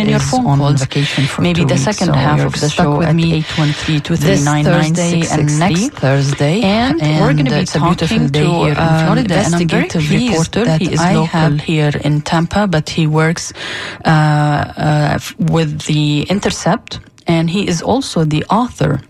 [0.00, 0.86] And your phone calls.
[1.38, 5.58] Maybe the second so half of the show with at me 813 this Thursday and
[5.58, 6.60] next Thursday.
[6.62, 9.34] And, and we're going to be beautiful talking day to here in um, Florida.
[9.34, 10.64] And I'm very investigative reporter.
[10.64, 13.52] that He is I local here in Tampa, but he works
[14.04, 19.00] uh, uh, with the Intercept, and he is also the author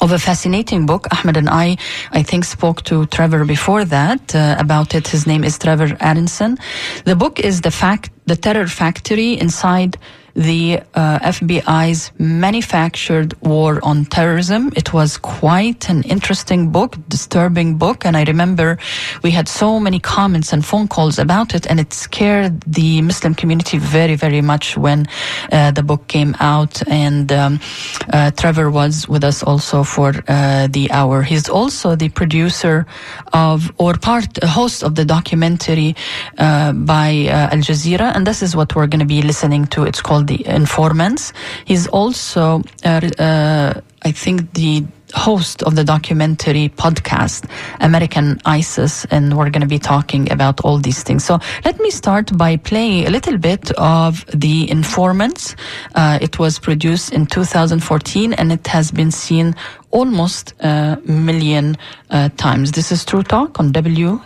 [0.00, 1.06] of a fascinating book.
[1.12, 1.76] Ahmed and I,
[2.12, 5.08] I think, spoke to Trevor before that uh, about it.
[5.08, 6.58] His name is Trevor Aaronson.
[7.04, 9.98] The book is the fact, the terror factory inside
[10.34, 14.72] the uh, FBI's manufactured war on terrorism.
[14.76, 18.78] It was quite an interesting book, disturbing book, and I remember
[19.22, 23.34] we had so many comments and phone calls about it, and it scared the Muslim
[23.34, 25.06] community very, very much when
[25.52, 26.86] uh, the book came out.
[26.88, 27.60] And um,
[28.12, 31.22] uh, Trevor was with us also for uh, the hour.
[31.22, 32.86] He's also the producer
[33.32, 35.96] of, or part, host of the documentary
[36.38, 39.84] uh, by uh, Al Jazeera, and this is what we're going to be listening to.
[39.84, 41.32] It's called The Informants.
[41.64, 47.48] He's also, uh, uh, I think, the host of the documentary podcast
[47.80, 51.24] American ISIS, and we're going to be talking about all these things.
[51.24, 55.56] So let me start by playing a little bit of The Informants.
[55.94, 59.54] Uh, it was produced in 2014 and it has been seen
[59.90, 61.76] almost a million
[62.10, 62.72] uh, times.
[62.72, 64.20] This is True Talk on WMNF.org.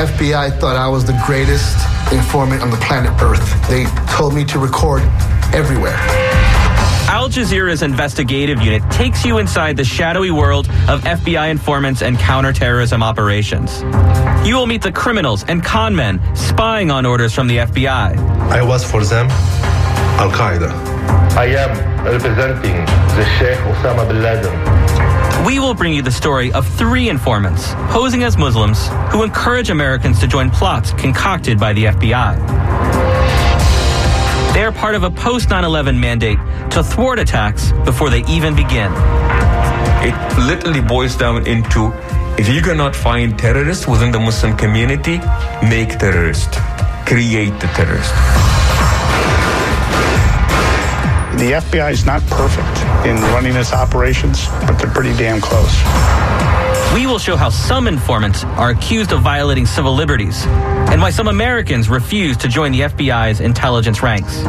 [0.00, 1.76] FBI thought I was the greatest
[2.10, 3.44] informant on the planet Earth.
[3.68, 3.84] They
[4.16, 5.02] told me to record
[5.52, 5.96] everywhere.
[7.12, 13.02] Al Jazeera's investigative unit takes you inside the shadowy world of FBI informants and counterterrorism
[13.02, 13.82] operations.
[14.46, 18.16] You will meet the criminals and con men spying on orders from the FBI.
[18.50, 19.26] I was for them
[20.18, 20.70] Al Qaeda.
[21.36, 22.76] I am representing
[23.16, 24.79] the Sheikh Osama bin Laden.
[25.46, 30.20] We will bring you the story of three informants posing as Muslims who encourage Americans
[30.20, 32.36] to join plots concocted by the FBI.
[34.52, 36.38] They are part of a post 9 11 mandate
[36.72, 38.92] to thwart attacks before they even begin.
[40.02, 41.90] It literally boils down into
[42.38, 45.18] if you cannot find terrorists within the Muslim community,
[45.62, 46.56] make terrorists,
[47.06, 48.59] create the terrorist.
[51.38, 55.72] The FBI is not perfect in running its operations, but they're pretty damn close.
[56.92, 60.44] We will show how some informants are accused of violating civil liberties
[60.90, 64.42] and why some Americans refuse to join the FBI's intelligence ranks.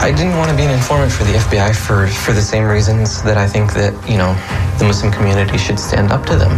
[0.00, 3.20] I didn't want to be an informant for the FBI for, for the same reasons
[3.24, 4.32] that I think that, you know,
[4.78, 6.52] the Muslim community should stand up to them.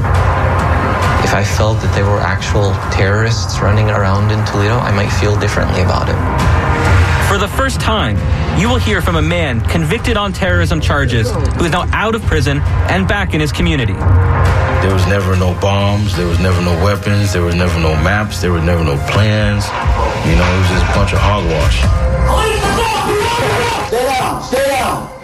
[1.24, 5.38] If I felt that there were actual terrorists running around in Toledo, I might feel
[5.40, 6.59] differently about it.
[7.30, 8.16] For the first time,
[8.58, 12.22] you will hear from a man convicted on terrorism charges who is now out of
[12.22, 12.58] prison
[12.90, 13.92] and back in his community.
[13.92, 18.40] There was never no bombs, there was never no weapons, there was never no maps,
[18.40, 19.64] there was never no plans.
[20.26, 21.78] You know, it was just a bunch of hogwash.
[23.86, 25.19] Stay down, stay down.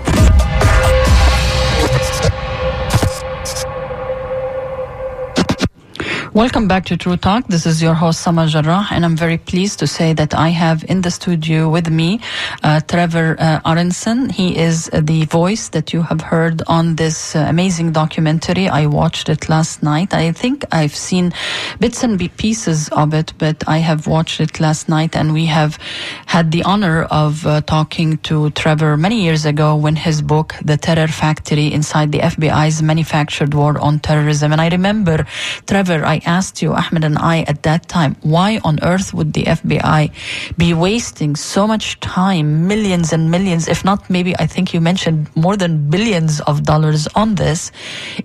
[6.37, 7.47] Welcome back to True Talk.
[7.47, 10.85] This is your host, Samar Jarrah, and I'm very pleased to say that I have
[10.85, 12.21] in the studio with me
[12.62, 14.29] uh, Trevor uh, Aaronson.
[14.29, 18.69] He is the voice that you have heard on this uh, amazing documentary.
[18.69, 20.12] I watched it last night.
[20.12, 21.33] I think I've seen
[21.81, 25.79] bits and pieces of it, but I have watched it last night, and we have
[26.27, 30.77] had the honor of uh, talking to Trevor many years ago when his book, The
[30.77, 34.53] Terror Factory Inside the FBI's Manufactured War on Terrorism.
[34.53, 35.27] And I remember,
[35.67, 39.44] Trevor, I asked you, Ahmed and I, at that time, why on earth would the
[39.44, 40.11] FBI
[40.58, 45.34] be wasting so much time, millions and millions, if not maybe, I think you mentioned
[45.37, 47.73] more than billions of dollars on this,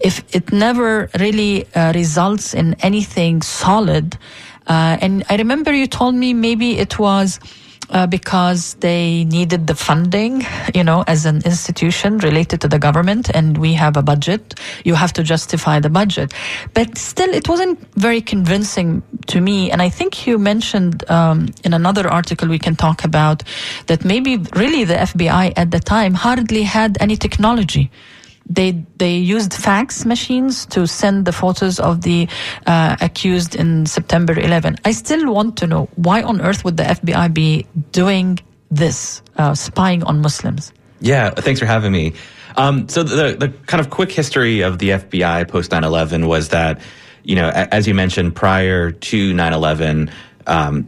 [0.02, 4.18] if it never really uh, results in anything solid?
[4.68, 7.40] Uh, and I remember you told me maybe it was
[7.92, 13.30] uh, because they needed the funding, you know, as an institution related to the government,
[13.34, 14.56] and we have a budget.
[14.84, 16.34] You have to justify the budget.
[16.74, 19.72] But still, it wasn't very convincing to me.
[19.72, 23.44] And I think you mentioned um, in another article we can talk about
[23.88, 27.92] that maybe really the FBI at the time hardly had any technology
[28.50, 32.28] they they used fax machines to send the photos of the
[32.66, 34.78] uh, accused in September 11.
[34.86, 38.40] I still want to know why on earth would the FBI be doing
[38.70, 40.72] this, uh, spying on Muslims?
[41.00, 42.14] Yeah, thanks for having me.
[42.58, 46.82] Um, so the the kind of quick history of the FBI post 9/11 was that,
[47.24, 50.10] you know, as you mentioned, prior to 9/11,
[50.48, 50.88] um,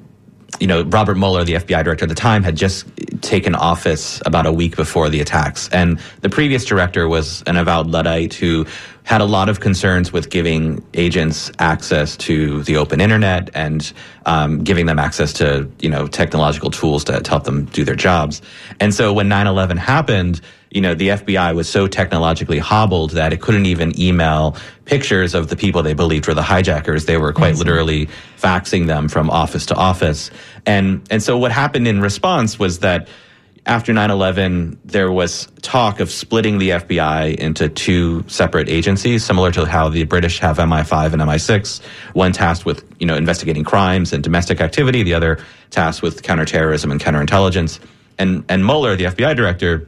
[0.59, 2.85] you know, Robert Mueller, the FBI director at the time, had just
[3.21, 7.87] taken office about a week before the attacks, and the previous director was an avowed
[7.87, 8.65] luddite who
[9.03, 13.91] had a lot of concerns with giving agents access to the open internet and
[14.25, 17.95] um, giving them access to you know technological tools to, to help them do their
[17.95, 18.41] jobs.
[18.79, 20.41] And so when 9/11 happened,
[20.73, 25.47] you know the FBI was so technologically hobbled that it couldn't even email pictures of
[25.47, 27.05] the people they believed were the hijackers.
[27.05, 30.31] They were quite literally faxing them from office to office.
[30.65, 33.07] And and so what happened in response was that
[33.65, 39.65] after 9-11 there was talk of splitting the fbi into two separate agencies similar to
[39.65, 41.81] how the british have mi5 and mi6
[42.11, 45.39] one tasked with you know investigating crimes and domestic activity the other
[45.69, 47.79] tasked with counterterrorism and counterintelligence
[48.19, 49.87] and and mueller the fbi director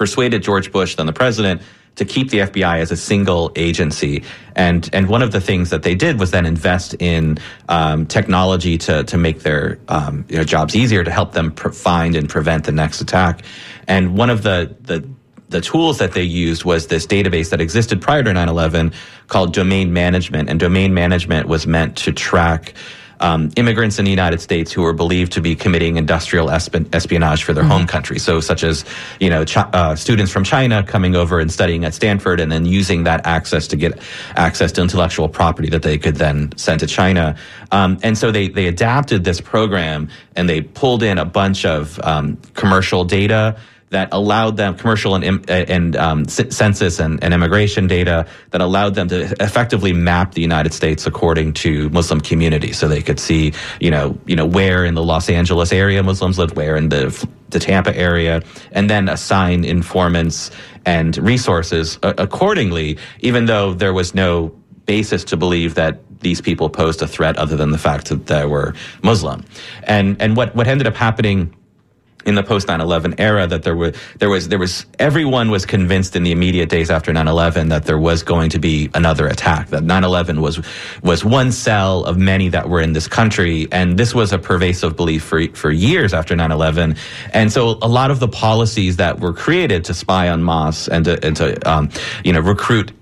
[0.00, 1.60] persuaded george bush then the president
[1.98, 4.22] to keep the FBI as a single agency.
[4.54, 8.78] And and one of the things that they did was then invest in um, technology
[8.78, 12.28] to to make their um, you know, jobs easier to help them pre- find and
[12.28, 13.42] prevent the next attack.
[13.88, 15.06] And one of the the
[15.48, 18.94] the tools that they used was this database that existed prior to 9/11
[19.26, 20.48] called domain management.
[20.48, 22.74] And domain management was meant to track
[23.20, 27.44] um, immigrants in the United States who were believed to be committing industrial esp- espionage
[27.44, 28.18] for their home country.
[28.18, 28.84] So, such as
[29.20, 32.64] you know, chi- uh, students from China coming over and studying at Stanford, and then
[32.64, 33.98] using that access to get
[34.36, 37.36] access to intellectual property that they could then send to China.
[37.72, 41.98] Um, and so they they adapted this program and they pulled in a bunch of
[42.04, 43.56] um, commercial data
[43.90, 49.08] that allowed them commercial and and um, census and, and immigration data that allowed them
[49.08, 53.90] to effectively map the United States according to Muslim communities, so they could see you
[53.90, 57.58] know you know where in the Los Angeles area Muslims lived, where in the the
[57.58, 58.42] Tampa area,
[58.72, 60.50] and then assign informants
[60.84, 64.54] and resources accordingly, even though there was no
[64.84, 68.44] basis to believe that these people posed a threat other than the fact that they
[68.44, 69.44] were Muslim.
[69.84, 71.54] And and what what ended up happening
[72.26, 76.16] in the post 9/11 era that there were there was there was everyone was convinced
[76.16, 79.82] in the immediate days after 9/11 that there was going to be another attack that
[79.82, 80.60] 9/11 was
[81.02, 84.96] was one cell of many that were in this country and this was a pervasive
[84.96, 86.96] belief for for years after 9/11
[87.32, 91.04] and so a lot of the policies that were created to spy on mosques and
[91.04, 91.88] to, and to um,
[92.24, 92.92] you know recruit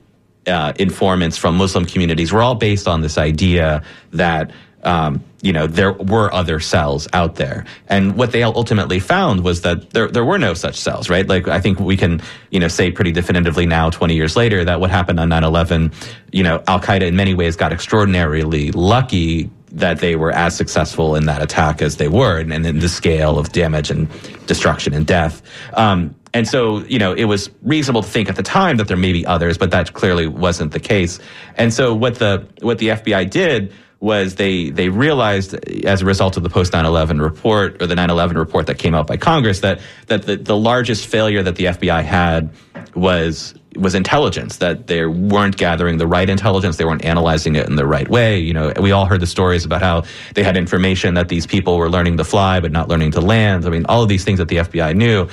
[0.47, 4.53] uh, informants from Muslim communities were all based on this idea that
[4.87, 9.63] um, you know there were other cells out there, and what they ultimately found was
[9.63, 11.27] that there there were no such cells, right?
[11.27, 14.81] Like I think we can you know say pretty definitively now, 20 years later, that
[14.81, 15.93] what happened on 9/11,
[16.33, 21.17] you know, Al Qaeda in many ways got extraordinarily lucky that they were as successful
[21.17, 24.09] in that attack as they were, and, and in the scale of damage and
[24.47, 25.43] destruction and death.
[25.75, 28.97] Um, and so, you know, it was reasonable to think at the time that there
[28.97, 31.19] may be others, but that clearly wasn't the case.
[31.57, 36.37] And so, what the what the FBI did was they they realized as a result
[36.37, 39.81] of the post 9/11 report or the 9/11 report that came out by Congress that
[40.09, 42.51] that the, the largest failure that the FBI had
[42.95, 47.77] was was intelligence that they weren't gathering the right intelligence they weren't analyzing it in
[47.77, 48.39] the right way.
[48.39, 51.79] You know we all heard the stories about how they had information that these people
[51.79, 53.65] were learning to fly but not learning to land.
[53.65, 55.29] I mean all of these things that the FBI knew.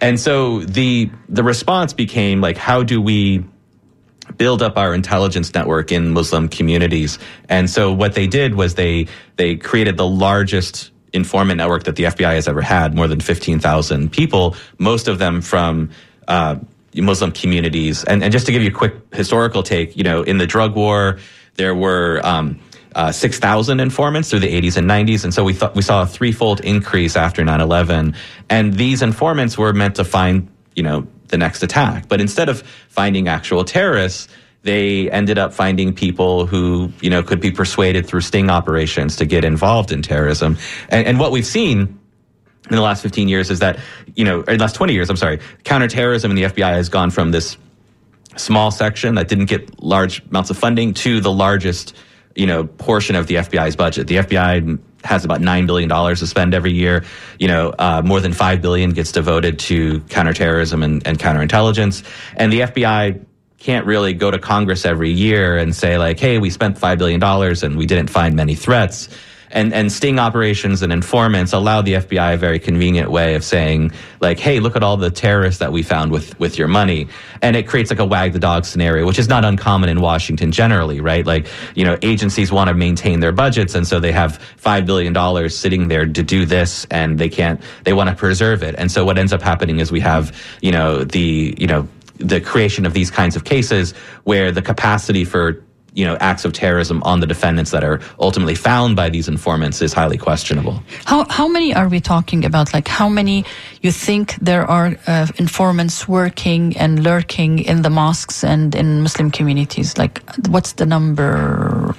[0.00, 3.44] And so the the response became like how do we
[4.38, 7.18] build up our intelligence network in Muslim communities.
[7.48, 12.04] And so what they did was they they created the largest informant network that the
[12.04, 15.90] FBI has ever had, more than 15,000 people, most of them from
[16.28, 16.56] uh,
[16.94, 18.04] Muslim communities.
[18.04, 20.74] And, and just to give you a quick historical take, you know, in the drug
[20.74, 21.18] war,
[21.54, 22.60] there were um,
[22.94, 25.24] uh, 6,000 informants through the 80s and 90s.
[25.24, 28.14] And so we thought we saw a threefold increase after 9/11.
[28.48, 32.08] And these informants were meant to find, you know, the next attack.
[32.08, 34.28] But instead of finding actual terrorists,
[34.62, 39.24] they ended up finding people who, you know, could be persuaded through sting operations to
[39.24, 40.58] get involved in terrorism.
[40.88, 41.98] And, and what we've seen
[42.68, 43.78] in the last 15 years is that,
[44.16, 47.10] you know, or the last 20 years, I'm sorry, counterterrorism in the FBI has gone
[47.10, 47.56] from this
[48.36, 51.94] small section that didn't get large amounts of funding to the largest,
[52.34, 54.08] you know, portion of the FBI's budget.
[54.08, 57.04] The FBI has about nine billion dollars to spend every year.
[57.38, 62.02] You know, uh, more than five billion gets devoted to counterterrorism and, and counterintelligence,
[62.36, 63.24] and the FBI
[63.58, 67.20] can't really go to Congress every year and say like, "Hey, we spent five billion
[67.20, 69.08] dollars and we didn't find many threats."
[69.50, 73.92] And, and sting operations and informants allow the FBI a very convenient way of saying,
[74.20, 77.08] like, hey, look at all the terrorists that we found with, with your money.
[77.42, 80.52] And it creates like a wag the dog scenario, which is not uncommon in Washington
[80.52, 81.24] generally, right?
[81.24, 83.74] Like, you know, agencies want to maintain their budgets.
[83.74, 87.92] And so they have $5 billion sitting there to do this and they can't, they
[87.92, 88.74] want to preserve it.
[88.76, 91.88] And so what ends up happening is we have, you know, the, you know,
[92.18, 93.92] the creation of these kinds of cases
[94.24, 95.62] where the capacity for
[95.96, 99.82] you know acts of terrorism on the defendants that are ultimately found by these informants
[99.82, 100.80] is highly questionable.
[101.06, 102.72] How how many are we talking about?
[102.72, 103.44] Like how many
[103.80, 109.30] you think there are uh, informants working and lurking in the mosques and in Muslim
[109.30, 109.96] communities?
[109.96, 111.94] Like what's the number?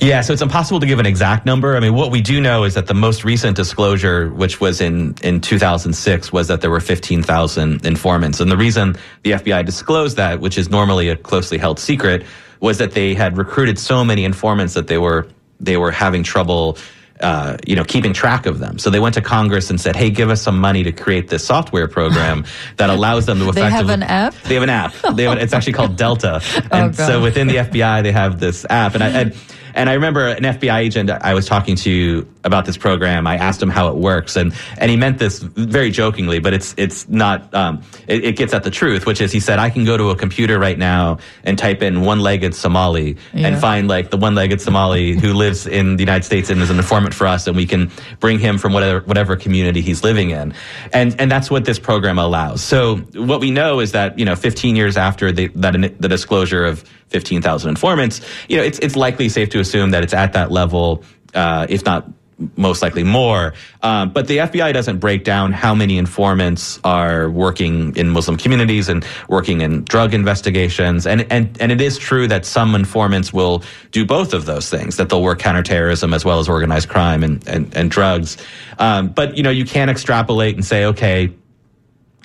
[0.00, 1.76] Yeah, so it's impossible to give an exact number.
[1.76, 5.14] I mean, what we do know is that the most recent disclosure, which was in,
[5.22, 8.40] in 2006, was that there were 15,000 informants.
[8.40, 12.24] And the reason the FBI disclosed that, which is normally a closely held secret,
[12.64, 15.28] was that they had recruited so many informants that they were
[15.60, 16.78] they were having trouble
[17.20, 18.76] uh, you know, keeping track of them.
[18.76, 21.44] So they went to Congress and said, "Hey, give us some money to create this
[21.44, 22.44] software program
[22.76, 24.34] that allows them to effectively." they have an app.
[24.42, 24.92] They have an app.
[25.14, 26.40] They have, it's actually called Delta,
[26.72, 28.94] and oh, so within the FBI, they have this app.
[28.94, 29.36] And I, and
[29.74, 33.26] and I remember an FBI agent I was talking to about this program.
[33.26, 36.74] I asked him how it works, and and he meant this very jokingly, but it's
[36.76, 37.52] it's not.
[37.54, 40.10] Um, it, it, gets at the truth, which is he said I can go to
[40.10, 43.48] a computer right now and type in one-legged Somali yeah.
[43.48, 46.76] and find like the one-legged Somali who lives in the United States and is an
[46.76, 47.90] informant for us, and we can
[48.20, 50.54] bring him from whatever whatever community he's living in,
[50.92, 52.62] and and that's what this program allows.
[52.62, 56.64] So what we know is that you know 15 years after the, that the disclosure
[56.64, 60.50] of 15,000 informants, you know, it's, it's likely safe to assume that it's at that
[60.50, 62.08] level, uh, if not
[62.56, 63.54] most likely more.
[63.82, 68.88] Um, but the FBI doesn't break down how many informants are working in Muslim communities
[68.88, 71.06] and working in drug investigations.
[71.06, 74.96] And, and, and it is true that some informants will do both of those things,
[74.96, 78.36] that they'll work counterterrorism as well as organized crime and, and, and drugs.
[78.78, 81.32] Um, but, you know, you can't extrapolate and say, okay,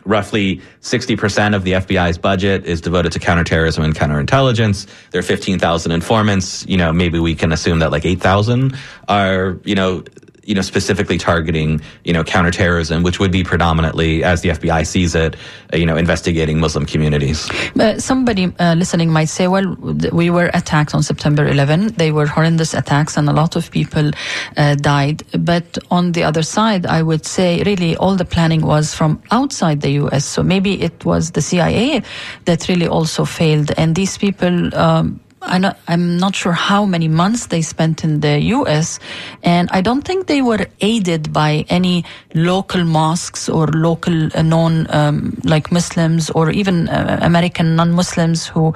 [0.09, 4.87] roughly 60% of the FBI's budget is devoted to counterterrorism and counterintelligence.
[5.11, 6.65] There are 15,000 informants.
[6.67, 8.75] You know, maybe we can assume that like 8,000
[9.07, 10.03] are, you know,
[10.49, 15.13] you know, specifically targeting, you know, counterterrorism, which would be predominantly, as the FBI sees
[15.13, 15.35] it,
[15.71, 17.47] uh, you know, investigating Muslim communities.
[17.79, 19.75] Uh, somebody uh, listening might say, well,
[20.11, 21.89] we were attacked on September 11.
[21.89, 24.09] They were horrendous attacks and a lot of people
[24.57, 25.21] uh, died.
[25.37, 29.81] But on the other side, I would say really all the planning was from outside
[29.81, 30.25] the U.S.
[30.25, 32.01] So maybe it was the CIA
[32.45, 33.71] that really also failed.
[33.77, 38.39] And these people, um, not, I'm not sure how many months they spent in the
[38.39, 38.99] U.S.,
[39.43, 44.87] and I don't think they were aided by any local mosques or local uh, non
[44.93, 48.73] um, like Muslims or even uh, American non-Muslims who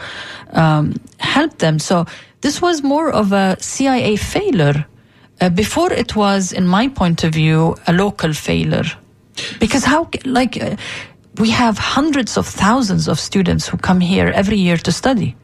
[0.52, 1.80] um, helped them.
[1.80, 2.06] So
[2.42, 4.86] this was more of a CIA failure
[5.42, 8.86] uh, before it was, in my point of view, a local failure.
[9.60, 10.76] Because how, like, uh,
[11.40, 15.36] we have hundreds of thousands of students who come here every year to study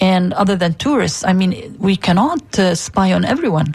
[0.00, 3.74] and other than tourists, I mean, we cannot uh, spy on everyone.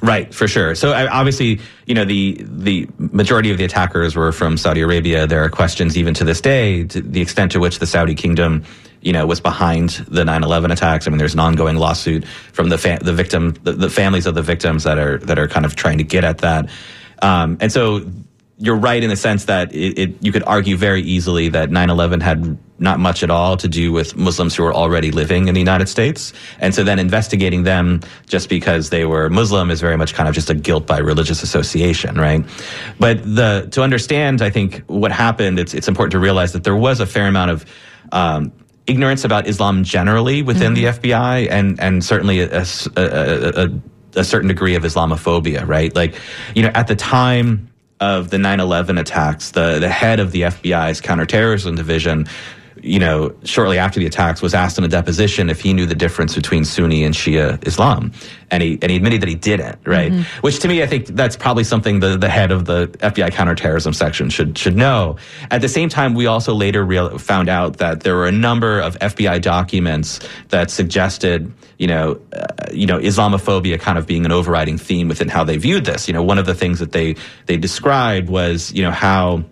[0.00, 0.74] Right, for sure.
[0.74, 5.26] So obviously, you know, the the majority of the attackers were from Saudi Arabia.
[5.26, 8.64] There are questions even to this day to the extent to which the Saudi kingdom,
[9.00, 11.06] you know, was behind the 9/11 attacks.
[11.06, 14.34] I mean, there's an ongoing lawsuit from the fa- the victim, the, the, families of
[14.34, 16.70] the victims that are that are kind of trying to get at that.
[17.20, 18.02] Um, and so
[18.62, 22.22] you're right in the sense that it, it, you could argue very easily that 9/11
[22.22, 25.60] had not much at all to do with Muslims who were already living in the
[25.60, 30.14] United States, and so then investigating them just because they were Muslim is very much
[30.14, 32.44] kind of just a guilt by religious association, right?
[33.00, 36.76] But the to understand, I think what happened, it's it's important to realize that there
[36.76, 37.66] was a fair amount of
[38.12, 38.52] um,
[38.86, 41.00] ignorance about Islam generally within mm-hmm.
[41.00, 42.64] the FBI, and and certainly a,
[42.96, 43.68] a, a,
[44.14, 45.92] a certain degree of Islamophobia, right?
[45.96, 46.14] Like,
[46.54, 47.71] you know, at the time
[48.02, 52.26] of the 9/11 attacks, the the head of the FBI's counterterrorism division
[52.82, 55.94] you know, shortly after the attacks, was asked in a deposition if he knew the
[55.94, 58.12] difference between Sunni and Shia Islam,
[58.50, 59.78] and he and he admitted that he didn't.
[59.86, 60.40] Right, mm-hmm.
[60.40, 63.92] which to me, I think that's probably something the the head of the FBI counterterrorism
[63.92, 65.16] section should should know.
[65.50, 68.80] At the same time, we also later real, found out that there were a number
[68.80, 74.32] of FBI documents that suggested, you know, uh, you know, Islamophobia kind of being an
[74.32, 76.08] overriding theme within how they viewed this.
[76.08, 77.14] You know, one of the things that they
[77.46, 79.44] they described was, you know, how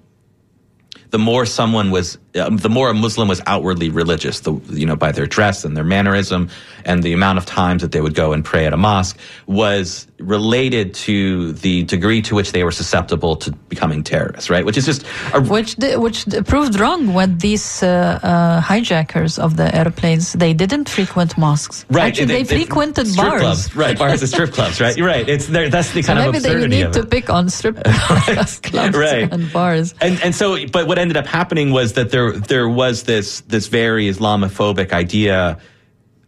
[1.11, 4.97] the more someone was, um, the more a Muslim was outwardly religious, the, you know,
[4.97, 6.49] by their dress and their mannerism
[6.85, 10.07] and the amount of times that they would go and pray at a mosque was
[10.21, 14.65] related to the degree to which they were susceptible to becoming terrorists, right?
[14.65, 19.75] Which is just a, which which proved wrong when these uh, uh, hijackers of the
[19.75, 21.85] airplanes they didn't frequent mosques.
[21.91, 22.09] right.
[22.09, 23.41] Actually, they, frequented strip bars.
[23.43, 23.99] clubs, right?
[23.99, 24.97] Bars and strip clubs, right?
[24.97, 25.29] You're right.
[25.29, 25.69] It's there.
[25.71, 27.83] That's the So kind of maybe they need to pick on strip
[28.63, 29.33] clubs Right.
[29.33, 29.95] and bars.
[30.01, 33.69] And and so, but what ended up happening was that there there was this this
[33.69, 35.59] very Islamophobic idea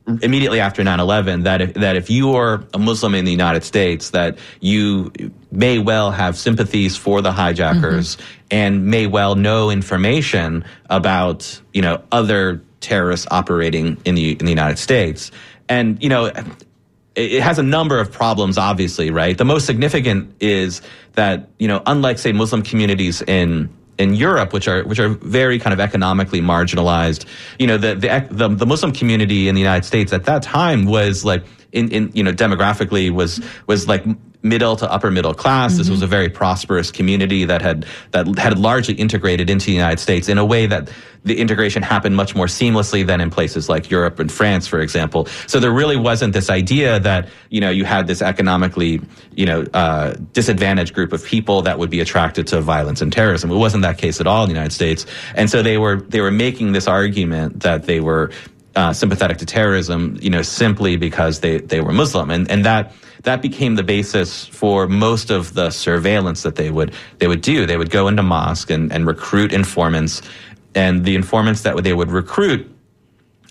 [0.07, 4.11] immediately after 9/11 that if, that if you are a Muslim in the United States
[4.11, 5.13] that you
[5.51, 8.27] may well have sympathies for the hijackers mm-hmm.
[8.51, 14.51] and may well know information about you know other terrorists operating in the in the
[14.51, 15.31] United States
[15.69, 16.47] and you know it
[17.15, 19.37] it has a number of problems, obviously, right?
[19.37, 20.81] The most significant is
[21.13, 23.69] that, you know, unlike say Muslim communities in
[23.99, 27.27] in Europe, which are which are very kind of economically marginalized,
[27.59, 30.87] you know, the the the, the Muslim community in the United States at that time
[30.87, 34.05] was like in, in you know demographically was was like
[34.43, 35.77] middle to upper middle class.
[35.77, 40.01] This was a very prosperous community that had that had largely integrated into the United
[40.01, 40.91] States in a way that
[41.25, 45.27] the integration happened much more seamlessly than in places like Europe and France, for example.
[45.47, 49.01] So there really wasn't this idea that you know you had this economically
[49.35, 53.51] you know uh, disadvantaged group of people that would be attracted to violence and terrorism.
[53.51, 56.21] It wasn't that case at all in the United States, and so they were they
[56.21, 58.31] were making this argument that they were
[58.75, 62.93] uh, sympathetic to terrorism, you know, simply because they, they were Muslim, and and that
[63.23, 67.67] that became the basis for most of the surveillance that they would they would do.
[67.67, 70.23] They would go into mosque and, and recruit informants,
[70.75, 72.69] and the informants that they would recruit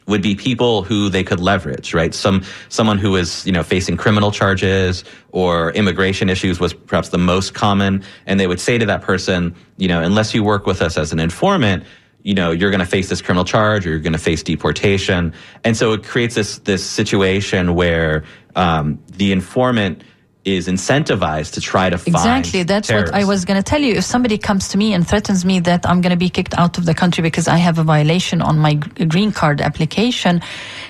[0.07, 2.13] would be people who they could leverage, right?
[2.13, 7.17] Some someone who was you know facing criminal charges or immigration issues was perhaps the
[7.17, 10.81] most common, and they would say to that person, you know, unless you work with
[10.81, 11.83] us as an informant,
[12.23, 15.33] you know, you're going to face this criminal charge or you're going to face deportation,
[15.63, 18.23] and so it creates this this situation where
[18.55, 20.03] um, the informant
[20.43, 22.63] is incentivized to try to find Exactly.
[22.63, 23.93] That's what I was going to tell you.
[23.93, 26.77] If somebody comes to me and threatens me that I'm going to be kicked out
[26.79, 30.41] of the country because I have a violation on my green card application,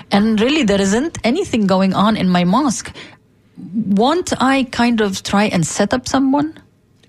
[0.10, 2.96] and really there isn't anything going on in my mosque,
[3.74, 6.58] won't I kind of try and set up someone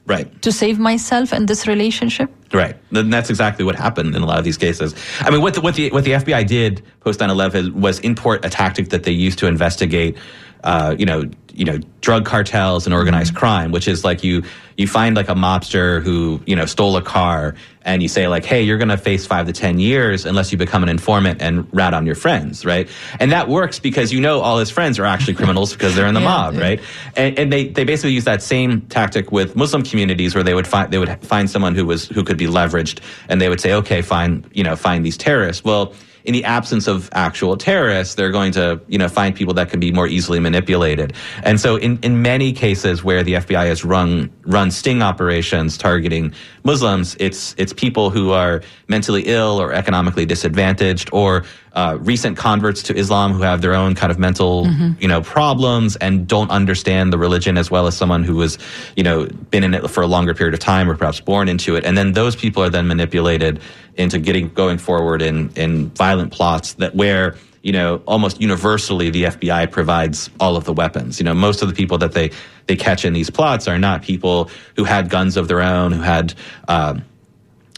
[0.06, 0.42] right.
[0.42, 2.30] to save myself in this relationship?
[2.52, 2.76] Right.
[2.94, 4.94] And that's exactly what happened in a lot of these cases.
[5.20, 8.50] I mean, what the, what the, what the FBI did post 9/11 was import a
[8.50, 10.18] tactic that they used to investigate,
[10.64, 14.42] uh, you know, you know, drug cartels and organized crime, which is like you
[14.78, 18.44] you find like a mobster who you know stole a car, and you say like,
[18.44, 21.68] hey, you're going to face five to ten years unless you become an informant and
[21.74, 22.88] rat on your friends, right?
[23.20, 26.14] And that works because you know all his friends are actually criminals because they're in
[26.14, 26.60] the Yeah, mob, yeah.
[26.60, 26.80] right?
[27.16, 30.66] And, and they, they basically use that same tactic with Muslim communities where they would
[30.66, 33.74] find they would find someone who was who could be leveraged and they would say,
[33.74, 35.62] okay, fine, you know, find these terrorists.
[35.62, 35.92] Well,
[36.24, 39.80] in the absence of actual terrorists, they're going to, you know, find people that can
[39.80, 41.14] be more easily manipulated.
[41.42, 46.34] And so in, in many cases where the FBI has run run sting operations targeting
[46.64, 52.82] Muslims, it's it's people who are mentally ill or economically disadvantaged or uh, recent converts
[52.84, 54.66] to Islam who have their own kind of mental,
[55.00, 58.58] you know, problems and don't understand the religion as well as someone who was,
[58.96, 61.74] you know, been in it for a longer period of time or perhaps born into
[61.74, 61.84] it.
[61.84, 63.60] And then those people are then manipulated
[63.96, 69.24] into getting going forward in in violent plots that where you know almost universally the
[69.24, 71.18] FBI provides all of the weapons.
[71.18, 72.30] You know, most of the people that they
[72.66, 76.02] they catch in these plots are not people who had guns of their own, who
[76.02, 76.34] had.
[76.68, 77.04] Um,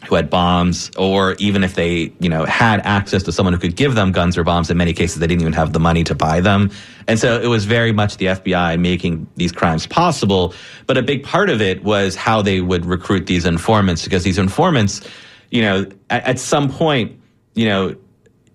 [0.07, 3.77] who had bombs, or even if they, you know, had access to someone who could
[3.77, 6.14] give them guns or bombs, in many cases they didn't even have the money to
[6.14, 6.70] buy them.
[7.09, 10.55] And so it was very much the FBI making these crimes possible.
[10.87, 14.38] But a big part of it was how they would recruit these informants, because these
[14.38, 15.01] informants,
[15.51, 17.18] you know, at, at some point,
[17.55, 17.97] you know,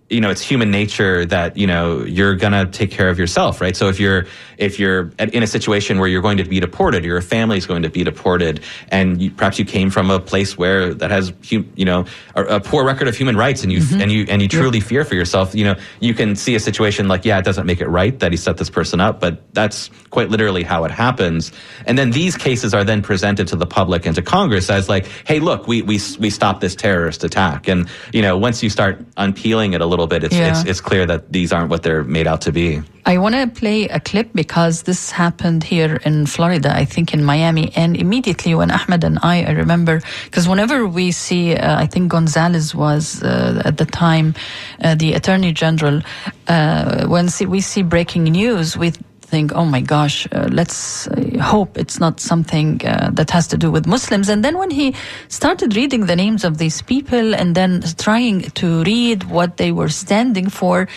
[0.10, 3.62] you know, it's human nature that, you know, you're going to take care of yourself,
[3.62, 3.76] right?
[3.76, 4.26] So if you're,
[4.58, 7.84] if you're in a situation where you're going to be deported, your family is going
[7.84, 11.86] to be deported, and you, perhaps you came from a place where that has, you
[11.86, 14.02] know, a, a poor record of human rights, and you, mm-hmm.
[14.02, 17.08] and you, and you truly fear for yourself, you know, you can see a situation
[17.08, 19.90] like, yeah, it doesn't make it right that he set this person up, but that's
[20.10, 21.52] quite literally how it happens.
[21.86, 25.06] And then these cases are then presented to the public and to Congress as like,
[25.28, 27.68] hey, look, we, we, we stopped this terrorist attack.
[27.68, 30.52] And, you know, once you start unpeeling it a little bit, it's, Yeah.
[30.52, 32.82] it's, it's clear that these aren't what they're made out to be.
[33.06, 37.24] I want to play a clip because this happened here in Florida, I think in
[37.24, 37.72] Miami.
[37.76, 42.12] And immediately when Ahmed and I, I remember, because whenever we see, uh, I think
[42.12, 44.36] Gonzales was uh, at the time
[44.84, 46.02] uh, the Attorney General,
[46.48, 48.94] uh, when see, we see breaking news, we
[49.30, 53.58] think, oh my gosh, uh, let's uh, hope it's not something uh, that has to
[53.58, 54.30] do with Muslims.
[54.30, 54.96] And then when he
[55.28, 59.90] started reading the names of these people and then trying to read what they were
[59.90, 60.88] standing for,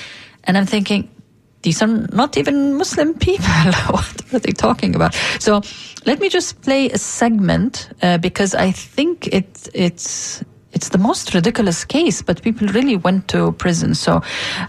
[0.44, 1.08] and I'm thinking,
[1.62, 3.44] these are not even Muslim people.
[3.90, 5.14] what are they talking about?
[5.38, 5.60] So
[6.06, 10.42] let me just play a segment uh, because I think it it's
[10.72, 13.94] it's the most ridiculous case, but people really went to prison.
[13.94, 14.22] So,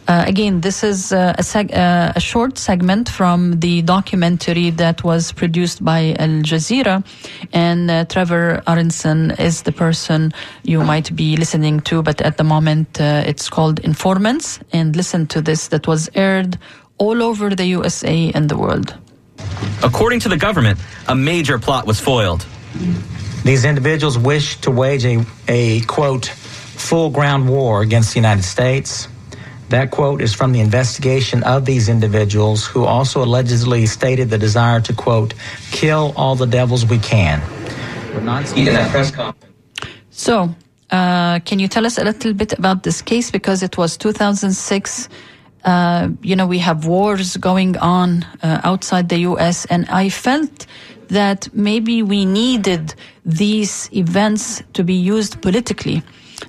[0.07, 5.03] uh, again, this is uh, a, seg- uh, a, short segment from the documentary that
[5.03, 7.05] was produced by Al Jazeera,
[7.53, 12.01] and uh, Trevor Aaronson is the person you might be listening to.
[12.03, 16.57] But at the moment, uh, it's called Informants, and listen to this that was aired
[16.97, 18.95] all over the USA and the world.
[19.83, 22.45] According to the government, a major plot was foiled.
[23.43, 29.09] These individuals wish to wage a, a quote, full ground war against the United States.
[29.69, 34.79] That quote is from the investigation of these individuals who also allegedly stated the desire
[34.81, 35.33] to, quote,
[35.71, 37.41] kill all the devils we can.
[40.11, 40.55] So,
[40.91, 43.31] uh, can you tell us a little bit about this case?
[43.31, 45.09] Because it was 2006.
[45.65, 50.65] Uh, you know, we have wars going on uh, outside the U.S., and I felt
[51.13, 52.93] that maybe we needed
[53.25, 56.03] these events to be used politically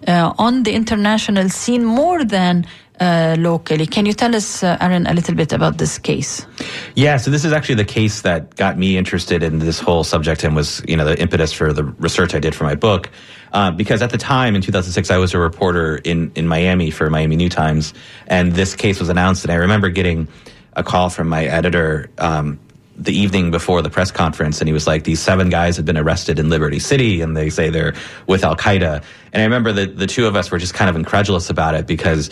[0.08, 2.66] uh, on the international scene more than
[3.00, 3.86] uh, locally.
[3.86, 6.46] Can you tell us, uh, Aaron, a little bit about this case?
[6.94, 10.44] Yeah, so this is actually the case that got me interested in this whole subject
[10.44, 13.10] and was, you know, the impetus for the research I did for my book.
[13.52, 17.08] Uh, because at the time in 2006, I was a reporter in, in Miami for
[17.10, 17.94] Miami New Times,
[18.26, 20.26] and this case was announced, and I remember getting
[20.72, 22.58] a call from my editor um,
[22.96, 25.96] the evening before the press conference and he was like these seven guys have been
[25.96, 27.94] arrested in liberty city and they say they're
[28.26, 29.02] with al-qaeda.
[29.32, 31.86] And i remember that the two of us were just kind of incredulous about it
[31.86, 32.30] because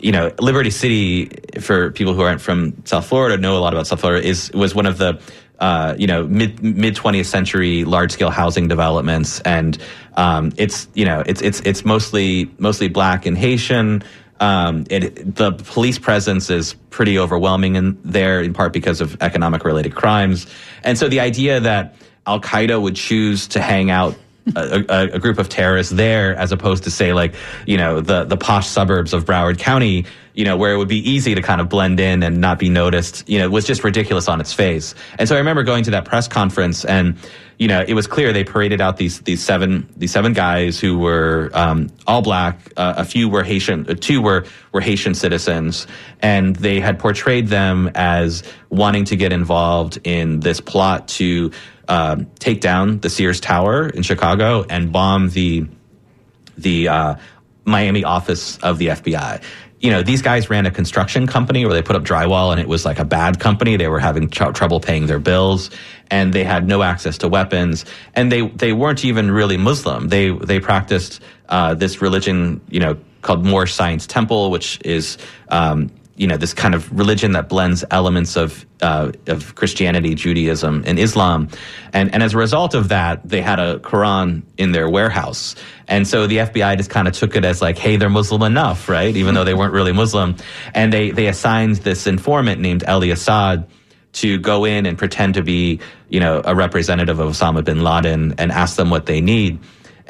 [0.00, 3.86] you know liberty city for people who aren't from south florida know a lot about
[3.86, 5.20] south florida is was one of the
[5.60, 9.40] uh, you know mid mid 20th century large scale housing developments.
[9.40, 9.78] And
[10.16, 14.02] um, it's you know it's it's it's mostly mostly black and haitian
[14.40, 19.64] um, it, the police presence is pretty overwhelming in there, in part because of economic
[19.64, 20.46] related crimes.
[20.82, 21.94] And so the idea that
[22.26, 24.16] Al Qaeda would choose to hang out
[24.56, 27.34] a, a, group of terrorists there as opposed to say like
[27.66, 31.10] you know the the posh suburbs of Broward County you know where it would be
[31.10, 33.84] easy to kind of blend in and not be noticed you know it was just
[33.84, 37.16] ridiculous on its face and so I remember going to that press conference and
[37.60, 40.98] you know, it was clear they paraded out these these seven these seven guys who
[40.98, 42.58] were um, all black.
[42.74, 45.86] Uh, a few were Haitian, uh, two were were Haitian citizens,
[46.20, 51.52] and they had portrayed them as wanting to get involved in this plot to
[51.90, 55.66] um, take down the Sears Tower in Chicago and bomb the
[56.56, 57.14] the uh,
[57.64, 59.42] Miami office of the FBI
[59.80, 62.68] you know, these guys ran a construction company where they put up drywall and it
[62.68, 63.76] was like a bad company.
[63.76, 65.70] They were having tr- trouble paying their bills
[66.10, 70.08] and they had no access to weapons and they, they weren't even really Muslim.
[70.08, 75.16] They, they practiced, uh, this religion, you know, called Moorish Science Temple, which is,
[75.48, 80.84] um, you know this kind of religion that blends elements of uh, of Christianity, Judaism,
[80.86, 81.48] and Islam,
[81.94, 85.56] and and as a result of that, they had a Quran in their warehouse,
[85.88, 88.86] and so the FBI just kind of took it as like, hey, they're Muslim enough,
[88.86, 89.16] right?
[89.16, 90.36] Even though they weren't really Muslim,
[90.74, 93.66] and they they assigned this informant named Elie Assaad
[94.12, 95.80] to go in and pretend to be,
[96.10, 99.58] you know, a representative of Osama bin Laden and ask them what they need.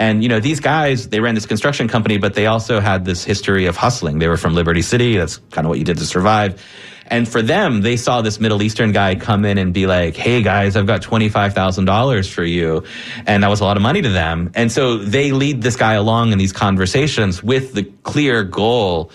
[0.00, 3.22] And, you know, these guys, they ran this construction company, but they also had this
[3.22, 4.18] history of hustling.
[4.18, 5.18] They were from Liberty City.
[5.18, 6.64] That's kind of what you did to survive.
[7.08, 10.42] And for them, they saw this Middle Eastern guy come in and be like, Hey
[10.42, 12.84] guys, I've got $25,000 for you.
[13.26, 14.50] And that was a lot of money to them.
[14.54, 19.12] And so they lead this guy along in these conversations with the clear goal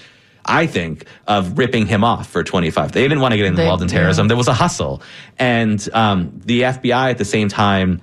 [0.48, 2.92] I think, of ripping him off for 25.
[2.92, 4.26] They didn't want to get involved they, in terrorism.
[4.26, 4.28] Yeah.
[4.28, 5.02] There was a hustle.
[5.40, 8.00] And um, the FBI at the same time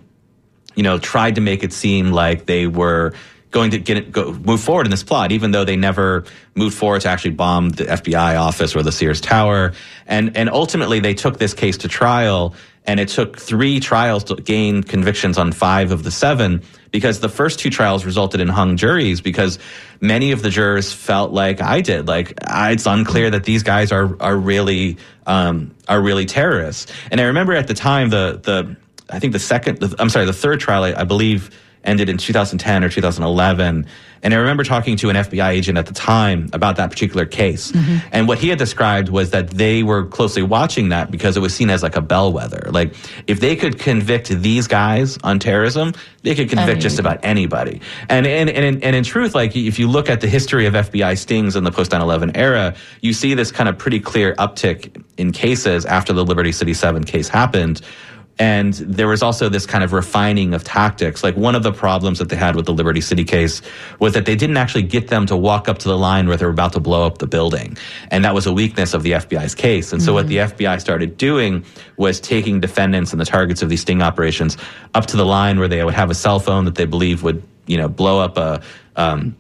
[0.74, 3.12] you know, tried to make it seem like they were
[3.52, 6.76] going to get it, go, move forward in this plot, even though they never moved
[6.76, 9.74] forward to actually bomb the FBI office or the Sears Tower.
[10.06, 12.54] And, and ultimately they took this case to trial
[12.84, 17.28] and it took three trials to gain convictions on five of the seven because the
[17.28, 19.58] first two trials resulted in hung juries because
[20.00, 22.08] many of the jurors felt like I did.
[22.08, 26.92] Like it's unclear that these guys are, are really, um, are really terrorists.
[27.10, 28.76] And I remember at the time the, the,
[29.12, 31.50] I think the second, the, I'm sorry, the third trial, I, I, believe,
[31.84, 33.86] ended in 2010 or 2011.
[34.24, 37.72] And I remember talking to an FBI agent at the time about that particular case.
[37.72, 38.08] Mm-hmm.
[38.12, 41.52] And what he had described was that they were closely watching that because it was
[41.52, 42.68] seen as like a bellwether.
[42.70, 42.94] Like,
[43.26, 47.80] if they could convict these guys on terrorism, they could convict just about anybody.
[48.08, 51.18] And, and, and, and in truth, like, if you look at the history of FBI
[51.18, 55.02] stings in the post 9 11 era, you see this kind of pretty clear uptick
[55.16, 57.82] in cases after the Liberty City 7 case happened
[58.38, 61.22] and there was also this kind of refining of tactics.
[61.22, 63.60] Like one of the problems that they had with the Liberty City case
[63.98, 66.44] was that they didn't actually get them to walk up to the line where they
[66.44, 67.76] were about to blow up the building.
[68.10, 69.92] And that was a weakness of the FBI's case.
[69.92, 71.64] And so what the FBI started doing
[71.98, 74.56] was taking defendants and the targets of these sting operations
[74.94, 77.42] up to the line where they would have a cell phone that they believe would,
[77.66, 78.62] you know, blow up a,
[78.96, 79.36] um,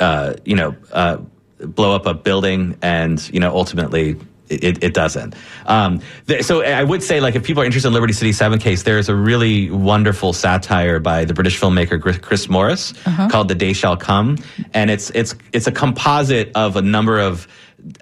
[0.00, 1.18] uh, you know, uh,
[1.60, 4.16] blow up a building and, you know, ultimately
[4.48, 5.34] it, it doesn't.
[5.66, 8.58] Um, th- so I would say, like, if people are interested in Liberty City Seven
[8.58, 12.92] case, there is a really wonderful satire by the British filmmaker Chris- Morris
[13.30, 14.38] called "The Day Shall Come,"
[14.74, 17.48] and it's it's it's a composite of a number of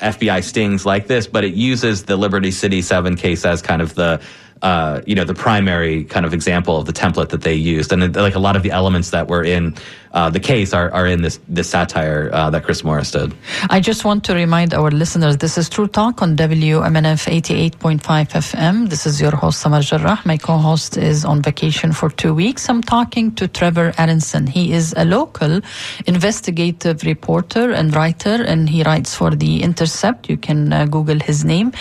[0.00, 3.94] FBI stings like this, but it uses the Liberty City Seven case as kind of
[3.94, 4.20] the
[4.62, 8.16] uh, you know the primary kind of example of the template that they used, and
[8.16, 9.74] uh, like a lot of the elements that were in
[10.12, 13.35] uh, the case are, are in this this satire uh, that Chris Morris did.
[13.70, 18.88] I just want to remind our listeners this is True Talk on WMNF 88.5 FM.
[18.90, 20.20] This is your host, Samar Jarrah.
[20.25, 22.68] My co host is on vacation for two weeks.
[22.68, 24.46] I'm talking to Trevor Aaronson.
[24.46, 25.61] He is a local
[26.07, 30.29] investigative reporter and writer, and he writes for The Intercept.
[30.29, 31.72] You can uh, Google his name.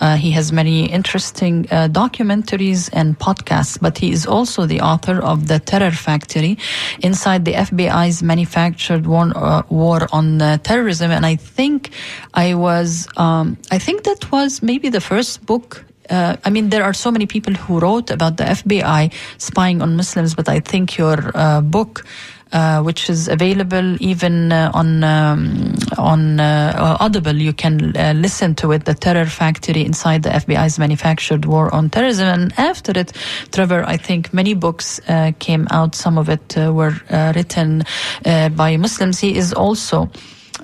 [0.00, 5.20] Uh, he has many interesting uh, documentaries and podcasts, but he is also the author
[5.20, 6.58] of The Terror Factory
[7.00, 11.10] inside the FBI's manufactured war, uh, war on uh, terrorism.
[11.10, 11.90] And I think
[12.34, 15.84] I was, um, I think that was maybe the first book.
[16.08, 19.96] Uh, I mean, there are so many people who wrote about the FBI spying on
[19.96, 22.04] Muslims, but I think your uh, book
[22.52, 27.34] uh, which is available even uh, on um, on uh, Audible.
[27.34, 31.90] You can uh, listen to it, "The Terror Factory Inside the FBI's Manufactured War on
[31.90, 33.12] Terrorism." And after it,
[33.52, 35.94] Trevor, I think many books uh, came out.
[35.94, 37.84] Some of it uh, were uh, written
[38.24, 39.20] uh, by Muslims.
[39.20, 40.10] He is also.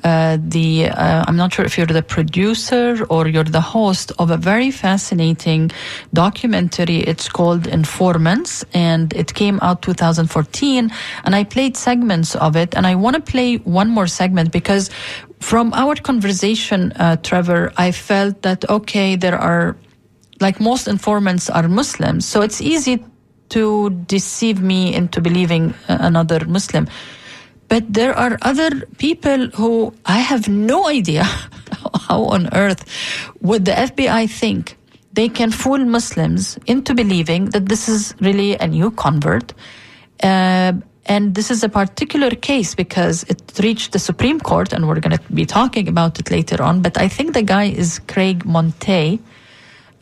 [0.05, 4.31] Uh, the uh, I'm not sure if you're the producer or you're the host of
[4.31, 5.71] a very fascinating
[6.13, 6.99] documentary.
[6.99, 10.91] It's called Informants, and it came out 2014.
[11.25, 14.91] And I played segments of it, and I want to play one more segment because
[15.41, 19.77] from our conversation, uh, Trevor, I felt that okay, there are
[20.41, 23.05] like most informants are Muslims, so it's easy
[23.49, 26.89] to deceive me into believing uh, another Muslim.
[27.69, 31.25] But there are other people who I have no idea
[32.09, 32.85] how on earth
[33.41, 34.77] would the FBI think
[35.13, 39.53] they can fool Muslims into believing that this is really a new convert.
[40.23, 40.75] Uh,
[41.07, 45.17] and this is a particular case because it reached the Supreme Court, and we're going
[45.17, 46.83] to be talking about it later on.
[46.83, 49.21] But I think the guy is Craig Monteilh.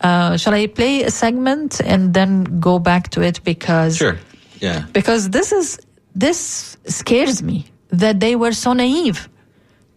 [0.01, 4.17] Uh, shall I play a segment and then go back to it because Sure.
[4.61, 4.87] Yeah.
[4.93, 5.79] because this is
[6.15, 9.29] this scares me that they were so naive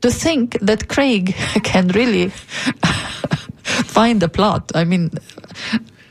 [0.01, 2.29] to think that Craig can really
[3.63, 4.71] find the plot.
[4.75, 5.11] I mean,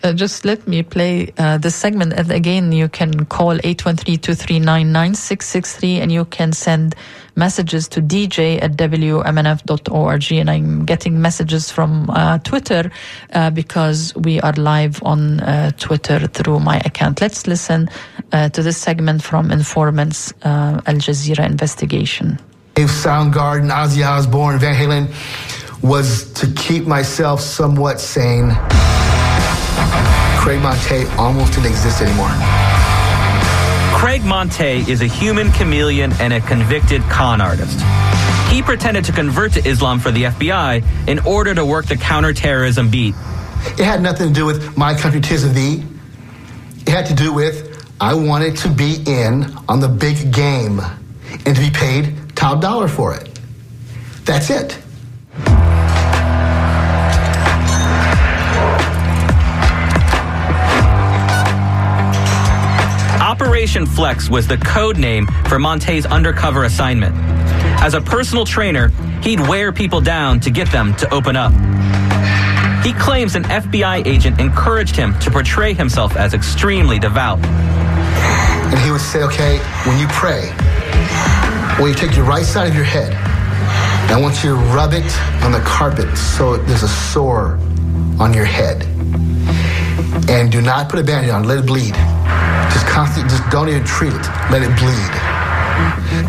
[0.03, 2.12] uh, just let me play uh, this segment.
[2.12, 6.95] And again, you can call 813-239-9663 and you can send
[7.35, 10.33] messages to dj at wmnf.org.
[10.33, 12.90] And I'm getting messages from uh, Twitter
[13.33, 17.21] uh, because we are live on uh, Twitter through my account.
[17.21, 17.90] Let's listen
[18.32, 22.38] uh, to this segment from Informants uh, Al Jazeera investigation.
[22.74, 25.08] Dave Soundgarden, Ozzy Osbourne, Van Halen
[25.82, 28.50] was to keep myself somewhat sane.
[30.40, 32.30] Craig Monteilh almost didn't exist anymore.
[33.98, 37.80] Craig Monteilh is a human chameleon and a convicted con artist.
[38.52, 42.90] He pretended to convert to Islam for the FBI in order to work the counterterrorism
[42.90, 43.14] beat.
[43.78, 45.82] It had nothing to do with my country, tis of thee.
[46.82, 47.65] It had to do with
[48.00, 50.80] I wanted to be in on the big game
[51.46, 53.40] and to be paid top dollar for it.
[54.26, 54.78] That's it.
[63.22, 67.14] Operation Flex was the code name for Monteilh's undercover assignment.
[67.80, 68.88] As a personal trainer,
[69.22, 71.52] he'd wear people down to get them to open up.
[72.85, 77.40] He claims an FBI agent encouraged him to portray himself as extremely devout.
[78.70, 80.50] And he would say, okay, when you pray,
[81.79, 83.14] when you take your right side of your head,
[84.11, 85.11] I want you to rub it
[85.42, 87.59] on the carpet so there's a sore
[88.18, 88.85] on your head.
[90.29, 91.94] And do not put a bandage on, let it bleed.
[92.72, 95.12] Just constantly, just don't even treat it, let it bleed.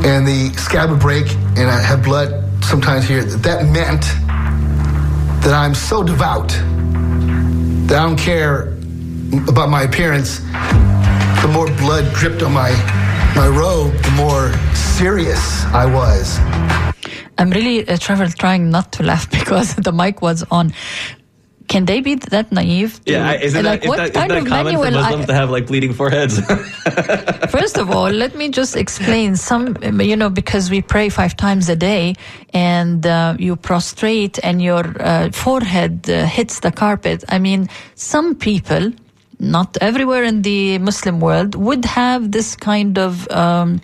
[0.06, 3.23] And the scab would break and I have blood sometimes here.
[3.23, 4.02] That meant
[5.43, 6.50] that I'm so devout
[7.88, 8.73] that I don't care
[9.47, 10.41] about my appearance.
[11.47, 12.71] The more blood dripped on my,
[13.33, 16.38] my robe, the more serious I was.
[17.38, 20.73] I'm really, uh, Trevor, trying not to laugh because the mic was on.
[21.69, 22.99] can they be that naive?
[23.05, 24.83] To, Yeah, I- isn't like that, what is that, kind isn't of that common for
[24.83, 24.99] manual?
[24.99, 26.39] I- Muslims to have like bleeding foreheads?
[27.57, 31.69] First of all, let me just explain some, you know, because we pray five times
[31.69, 32.15] a day
[32.53, 37.23] and uh, you prostrate and your uh, forehead uh, hits the carpet.
[37.29, 38.91] I mean, some people,
[39.39, 43.30] not everywhere in the Muslim world, would have this kind of.
[43.32, 43.82] Um,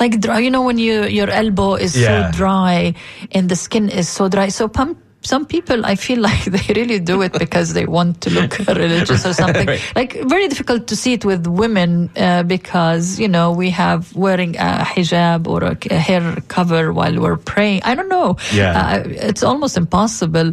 [0.00, 2.30] like dry, you know when you your elbow is Yeah.
[2.32, 2.94] so dry
[3.32, 6.98] and the skin is so dry so pump some people I feel like they really
[7.00, 9.66] do it because they want to look religious or something.
[9.68, 9.92] Right.
[9.94, 14.56] Like very difficult to see it with women uh, because you know we have wearing
[14.56, 17.82] a hijab or a, hair cover while we're praying.
[17.84, 18.38] I don't know.
[18.54, 18.72] Yeah.
[18.72, 20.52] uh, it's almost impossible.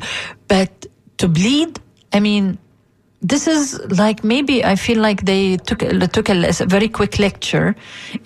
[0.50, 0.86] But
[1.19, 1.80] to bleed,
[2.12, 2.58] I mean.
[3.21, 7.75] This is like maybe I feel like they took took a, very quick lecture,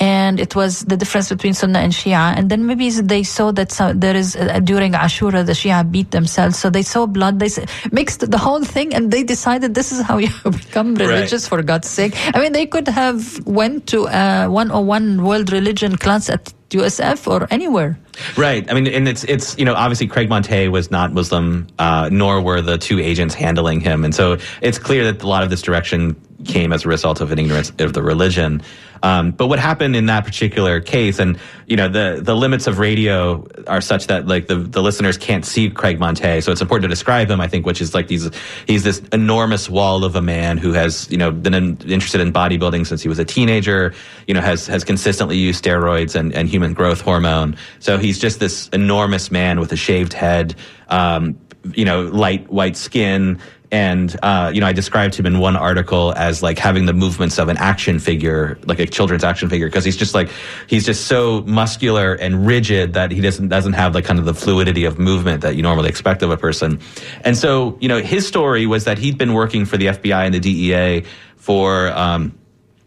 [0.01, 3.71] and it was the difference between Sunnah and Shia, and then maybe they saw that
[3.71, 7.47] so, there is uh, during Ashura the Shia beat themselves, so they saw blood, they
[7.93, 11.07] mixed the whole thing, and they decided this is how you become Right.
[11.07, 12.13] religious for God's sake.
[12.35, 17.47] I mean, they could have went to a 101 world religion class at USF or
[17.51, 17.97] anywhere.
[18.37, 18.69] Right.
[18.69, 22.41] I mean, and it's it's you know obviously Craig Monteilh was not Muslim, uh, nor
[22.41, 25.61] were the two agents handling him, and so it's clear that a lot of this
[25.61, 28.61] direction came as a result of an ignorance of the religion.
[29.03, 32.77] Um, but what happened in that particular case, and you know the the limits of
[32.77, 36.83] radio are such that like the the listeners can't see Craig Monteilh, so it's important
[36.83, 37.41] to describe him.
[37.41, 38.29] I think, which is like these
[38.67, 42.31] he's this enormous wall of a man who has you know been in, interested in
[42.31, 43.93] bodybuilding since he was a teenager.
[44.27, 47.57] You know has has consistently used steroids and and human growth hormone.
[47.79, 50.55] So he's just this enormous man with a shaved head,
[50.89, 51.39] um,
[51.73, 53.39] you know, light white skin.
[53.71, 57.39] And, uh, you know, I described him in one article as like having the movements
[57.39, 60.29] of an action figure, like a children's action figure, because he's just like,
[60.67, 64.33] he's just so muscular and rigid that he doesn't, doesn't have like kind of the
[64.33, 66.81] fluidity of movement that you normally expect of a person.
[67.21, 70.33] And so, you know, his story was that he'd been working for the FBI and
[70.33, 71.05] the DEA
[71.37, 72.37] for, um,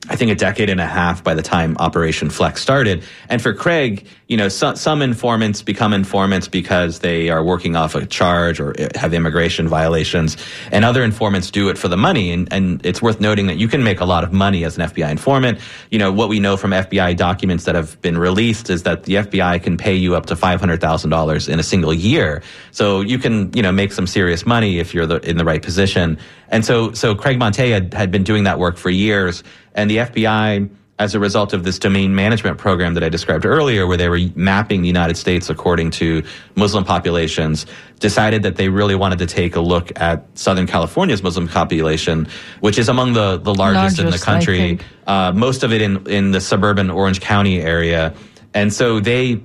[0.09, 3.05] I think a decade and a half by the time Operation Flex started.
[3.31, 7.95] And for Craig, you know, so, some informants become informants because they are working off
[7.95, 10.37] a charge or have immigration violations,
[10.73, 12.33] and other informants do it for the money.
[12.33, 14.89] And, and it's worth noting that you can make a lot of money as an
[14.89, 15.61] FBI informant.
[15.91, 19.17] You know, what we know from FBI documents that have been released is that the
[19.17, 22.43] FBI can pay you up to $500,000 in a single year.
[22.71, 25.63] So you can, you know, make some serious money if you're the, in the right
[25.63, 26.19] position.
[26.49, 29.43] And so, so Craig Monteilh had, had been doing that work for years.
[29.75, 33.87] And the FBI, as a result of this domain management program that I described earlier,
[33.87, 36.23] where they were mapping the United States according to
[36.55, 37.67] Muslim populations,
[37.99, 42.29] decided that they really wanted to take a look at Southern California's Muslim population,
[42.61, 46.31] which is among the, the largest, in the country, uh, most of it in, in
[46.31, 48.15] the suburban Orange County area.
[48.53, 49.43] And so they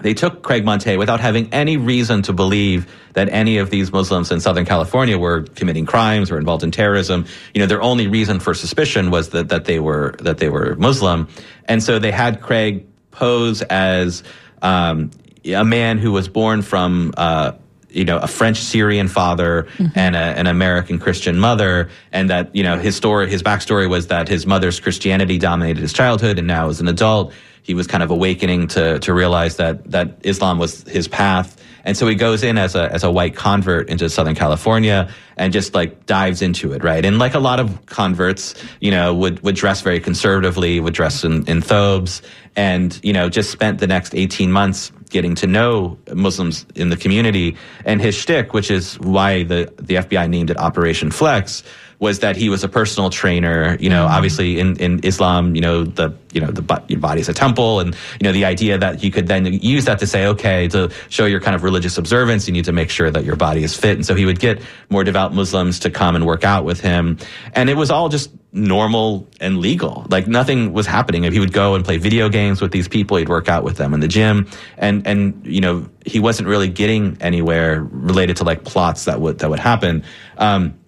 [0.00, 4.30] they took Craig Monteilh without having any reason to believe that any of these Muslims
[4.30, 7.26] in Southern California were committing crimes or involved in terrorism.
[7.54, 10.74] You know, their only reason for suspicion was that, that they were that they were
[10.76, 11.28] Muslim,
[11.66, 14.22] and so they had Craig pose as
[14.62, 15.10] um,
[15.44, 17.12] a man who was born from.
[17.16, 17.52] Uh,
[17.92, 19.98] you know, a French Syrian father mm-hmm.
[19.98, 24.08] and a, an American Christian mother, and that you know his story, his backstory was
[24.08, 28.02] that his mother's Christianity dominated his childhood, and now as an adult, he was kind
[28.02, 31.56] of awakening to to realize that that Islam was his path.
[31.82, 35.52] And so he goes in as a as a white convert into Southern California and
[35.52, 37.04] just like dives into it, right?
[37.04, 41.24] And like a lot of converts, you know, would would dress very conservatively, would dress
[41.24, 42.20] in, in thobes,
[42.54, 46.96] and you know, just spent the next eighteen months getting to know Muslims in the
[46.96, 47.56] community.
[47.84, 51.62] And his shtick, which is why the the FBI named it Operation Flex,
[52.00, 53.76] was that he was a personal trainer.
[53.78, 54.14] You know, mm-hmm.
[54.14, 57.80] obviously in, in Islam, you know the you know the your body is a temple,
[57.80, 60.90] and you know the idea that you could then use that to say, okay, to
[61.10, 63.76] show your kind of religious observance, you need to make sure that your body is
[63.76, 63.96] fit.
[63.96, 67.18] And so he would get more devout Muslims to come and work out with him,
[67.54, 70.06] and it was all just normal and legal.
[70.08, 71.24] Like nothing was happening.
[71.24, 73.76] If he would go and play video games with these people, he'd work out with
[73.76, 78.44] them in the gym, and and you know he wasn't really getting anywhere related to
[78.44, 80.04] like plots that would that would happen.
[80.38, 80.79] Um,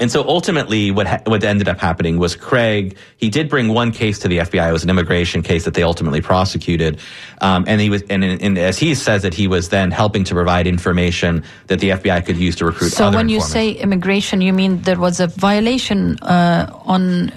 [0.00, 2.96] and so ultimately, what ha- what ended up happening was Craig.
[3.18, 4.68] He did bring one case to the FBI.
[4.68, 6.98] It was an immigration case that they ultimately prosecuted,
[7.42, 10.34] um, and he was and, and as he says that he was then helping to
[10.34, 12.90] provide information that the FBI could use to recruit.
[12.90, 17.30] So when you say immigration, you mean there was a violation uh, on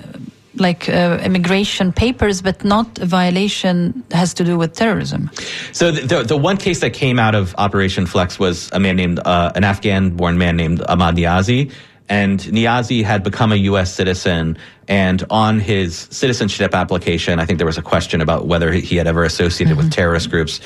[0.55, 5.29] like uh, immigration papers, but not a violation has to do with terrorism.
[5.71, 8.95] So the, the the one case that came out of Operation Flex was a man
[8.95, 11.71] named uh, an Afghan-born man named Ahmad Niazi,
[12.09, 13.93] and Niazi had become a U.S.
[13.93, 14.57] citizen.
[14.87, 19.07] And on his citizenship application, I think there was a question about whether he had
[19.07, 20.59] ever associated with terrorist groups.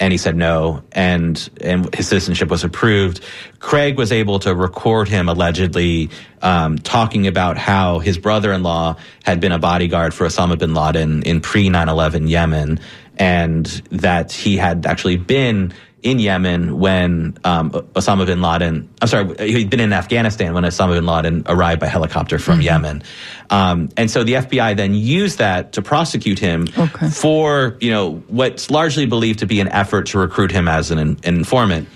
[0.00, 3.20] and he said no, and and his citizenship was approved.
[3.58, 6.08] Craig was able to record him allegedly
[6.40, 11.40] um, talking about how his brother-in-law had been a bodyguard for Osama bin Laden in
[11.40, 12.78] pre 9/11 Yemen,
[13.18, 15.72] and that he had actually been
[16.02, 20.94] in Yemen when um, Osama bin Laden, I'm sorry, he'd been in Afghanistan when Osama
[20.94, 22.62] bin Laden arrived by helicopter from Mm-hmm.
[22.62, 23.02] Yemen.
[23.50, 27.08] Um, and so the FBI then used that to prosecute him Okay.
[27.10, 30.98] for, you know, what's largely believed to be an effort to recruit him as an,
[30.98, 31.88] an informant.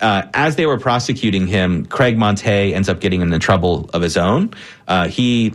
[0.00, 4.16] Uh, as they were prosecuting him, Craig Monteilh ends up getting into trouble of his
[4.16, 4.52] own.
[4.88, 5.52] Uh, he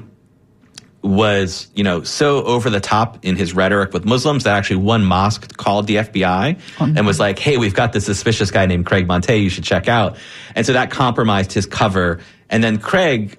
[1.06, 5.06] was, you know, so over the top in his rhetoric with Muslims that actually one
[5.06, 6.60] mosque called the FBI
[6.98, 9.42] and was like, "Hey, we've got this suspicious guy named Craig Monteilh.
[9.42, 10.18] You should check out."
[10.56, 12.20] And so that compromised his cover.
[12.50, 13.38] And then Craig,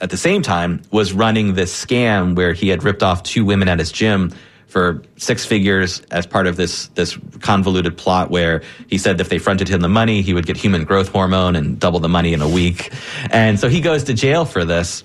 [0.00, 3.68] at the same time, was running this scam where he had ripped off two women
[3.68, 4.32] at his gym
[4.66, 9.38] for six figures as part of this this convoluted plot where he said if they
[9.38, 12.40] fronted him the money, he would get human growth hormone and double the money in
[12.40, 12.90] a week.
[13.30, 15.04] And so he goes to jail for this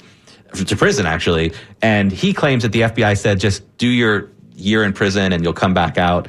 [0.54, 4.94] to prison actually, and he claims that the FBI said just do your year in
[4.94, 6.28] prison and you'll come back out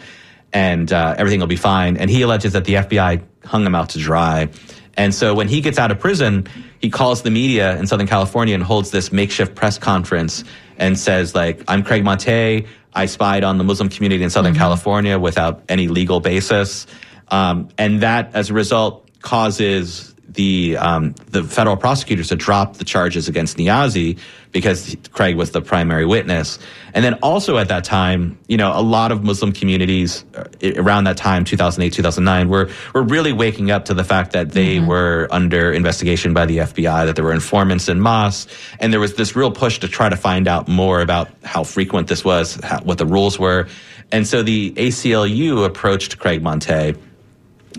[0.52, 1.96] and uh, everything will be fine.
[1.96, 4.48] And he alleges that the FBI hung him out to dry.
[4.96, 6.46] And so when he gets out of prison,
[6.80, 10.44] he calls the media in Southern California and holds this makeshift press conference
[10.76, 12.66] and says like, "I'm Craig Monteilh.
[12.94, 16.86] I spied on the Muslim community in Southern California without any legal basis."
[17.28, 22.84] Um, and that, as a result, causes the um, the federal prosecutors to drop the
[22.84, 24.18] charges against Niazi
[24.52, 26.58] because Craig was the primary witness.
[26.94, 30.44] And then also at that time, you know, a lot of Muslim communities uh,
[30.76, 34.80] around that time, 2008, 2009, were were really waking up to the fact that they
[34.80, 39.14] were under investigation by the FBI, that there were informants in mosques, and there was
[39.14, 42.80] this real push to try to find out more about how frequent this was, how,
[42.80, 43.66] what the rules were.
[44.10, 46.98] And so the ACLU approached Craig Monteilh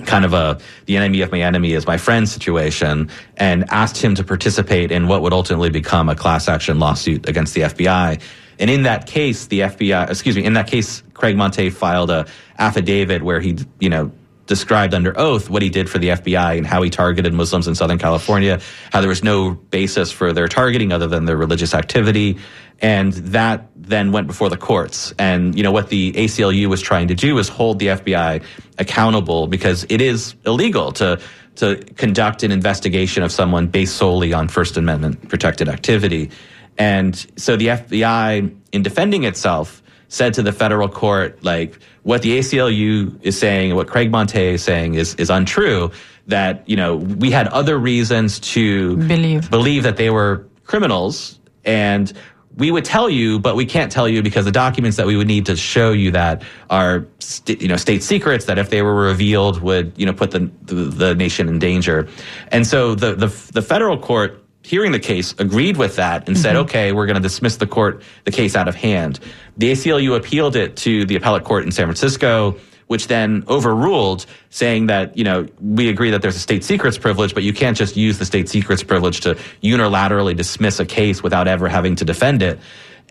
[0.06, 4.16] kind of a the enemy of my enemy is my friend situation and asked him
[4.16, 8.22] to participate in what would ultimately become a class action lawsuit against the FBI.
[8.60, 12.26] And in that case, the FBI, excuse me, in that case, Craig Monteilh filed a
[12.58, 14.12] affidavit where he, you know,
[14.50, 17.76] described under oath what he did for the FBI and how he targeted Muslims in
[17.76, 18.60] Southern California,
[18.92, 22.38] how there was no basis for their targeting other than their religious activity.
[22.82, 25.14] And that then went before the courts.
[25.20, 28.44] And, you know, what the ACLU was trying to do is hold the FBI
[28.80, 31.20] accountable because it is illegal to,
[31.58, 36.32] to conduct an investigation of someone based solely on First Amendment protected activity.
[36.78, 42.38] And so the FBI, in defending itself, said to the federal court, like, what the
[42.40, 45.92] ACLU is saying, what Craig Monteilh is saying is, is untrue,
[46.28, 49.50] that, you know, we had other reasons to Believe.
[49.50, 52.12] believe that they were criminals and
[52.56, 55.28] we would tell you, but we can't tell you because the documents that we would
[55.28, 58.96] need to show you that are, st- you know, state secrets that if they were
[58.96, 62.08] revealed would, you know, put the, the, the nation in danger.
[62.52, 66.54] And so the, the, the federal court hearing the case agreed with that and said,
[66.54, 66.66] mm-hmm.
[66.66, 69.20] okay, we're going to dismiss the court, the case out of hand.
[69.58, 72.56] The ACLU appealed it to the appellate court in San Francisco,
[72.86, 77.34] which then overruled saying that, you know, we agree that there's a state secrets privilege,
[77.34, 81.48] but you can't just use the state secrets privilege to unilaterally dismiss a case without
[81.48, 82.60] ever having to defend it.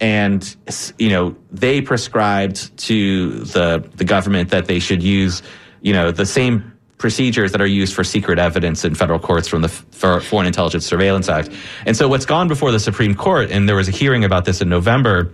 [0.01, 0.57] And,
[0.97, 5.43] you know, they prescribed to the, the government that they should use,
[5.81, 9.63] you know, the same procedures that are used for secret evidence in federal courts from
[9.63, 11.49] the Foreign Intelligence Surveillance Act.
[11.87, 14.61] And so what's gone before the Supreme Court, and there was a hearing about this
[14.61, 15.33] in November,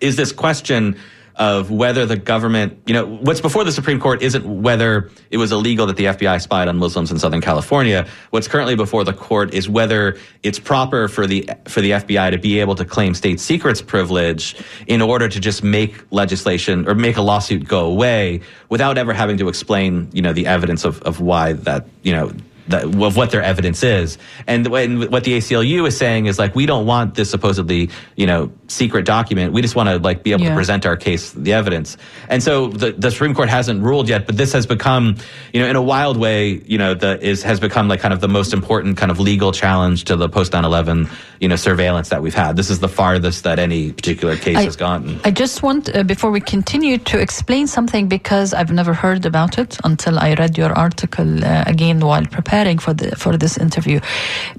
[0.00, 0.96] is this question
[1.38, 5.52] of whether the government, you know, what's before the Supreme Court isn't whether it was
[5.52, 8.06] illegal that the FBI spied on Muslims in Southern California.
[8.30, 12.38] What's currently before the court is whether it's proper for the for the FBI to
[12.38, 14.56] be able to claim state secrets privilege
[14.88, 19.38] in order to just make legislation or make a lawsuit go away without ever having
[19.38, 22.32] to explain, you know, the evidence of, of why that, you know,
[22.68, 24.18] that, of what their evidence is.
[24.46, 28.26] And when, what the ACLU is saying is like, we don't want this supposedly, you
[28.26, 29.52] know, secret document.
[29.52, 30.50] We just want to like be able Yeah.
[30.50, 31.96] to present our case, the evidence.
[32.28, 35.16] And so the, the Supreme Court hasn't ruled yet, but this has become,
[35.52, 38.20] you know, in a wild way, you know, the is has become like kind of
[38.20, 41.08] the most important kind of legal challenge to the post 9/11,
[41.40, 42.56] you know, surveillance that we've had.
[42.56, 45.20] This is the farthest that any particular case I- has gotten.
[45.24, 49.58] I just want, uh, before we continue, to explain something because I've never heard about
[49.58, 54.00] it until I read your article uh, again while preparing for the for this interview.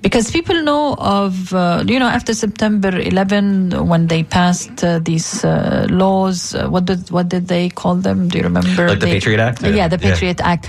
[0.01, 5.43] Because people know of, uh, you know, after September 11, when they passed uh, these
[5.43, 8.27] uh, laws, uh, what did what did they call them?
[8.29, 8.87] Do you remember?
[8.89, 9.61] Like the They- Patriot Act?
[9.63, 10.11] Yeah, the Yeah.
[10.11, 10.67] Patriot Act.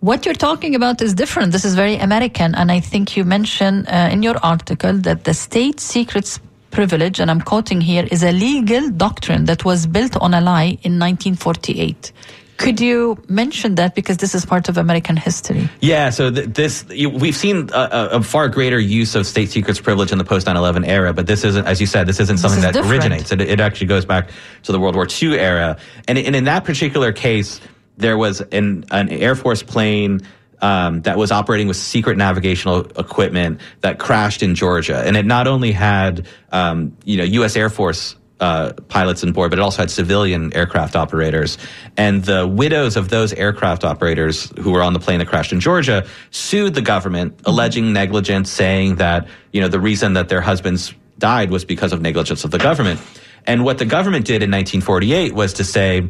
[0.00, 1.52] What you're talking about is different.
[1.52, 5.34] This is very American, and I think you mentioned uh, in your article that the
[5.34, 6.40] state secrets
[6.70, 10.78] privilege, and I'm quoting here, is a legal doctrine that was built on a lie
[10.82, 12.12] in 1948.
[12.56, 15.68] Could you mention that because this is part of American history?
[15.80, 19.80] Yeah, so th- this you, we've seen a, a, far greater use of state secrets
[19.80, 22.58] privilege in the post 9/11 era, but this isn't, as you said, this isn't something
[22.58, 23.04] is that different.
[23.04, 23.32] originates.
[23.32, 24.30] It, it actually goes back
[24.62, 25.78] to the World War II era,
[26.08, 27.60] and, and in that particular case,
[28.00, 30.20] there was an, an Air Force plane.
[30.62, 35.46] Um, that was operating with secret navigational equipment that crashed in Georgia, and it not
[35.46, 37.56] only had um, you know U.S.
[37.56, 41.58] Air Force uh, pilots on board, but it also had civilian aircraft operators.
[41.96, 45.60] And the widows of those aircraft operators who were on the plane that crashed in
[45.60, 50.94] Georgia sued the government, alleging negligence, saying that you know the reason that their husbands
[51.18, 53.00] died was because of negligence of the government.
[53.46, 56.08] And what the government did in 1948 was to say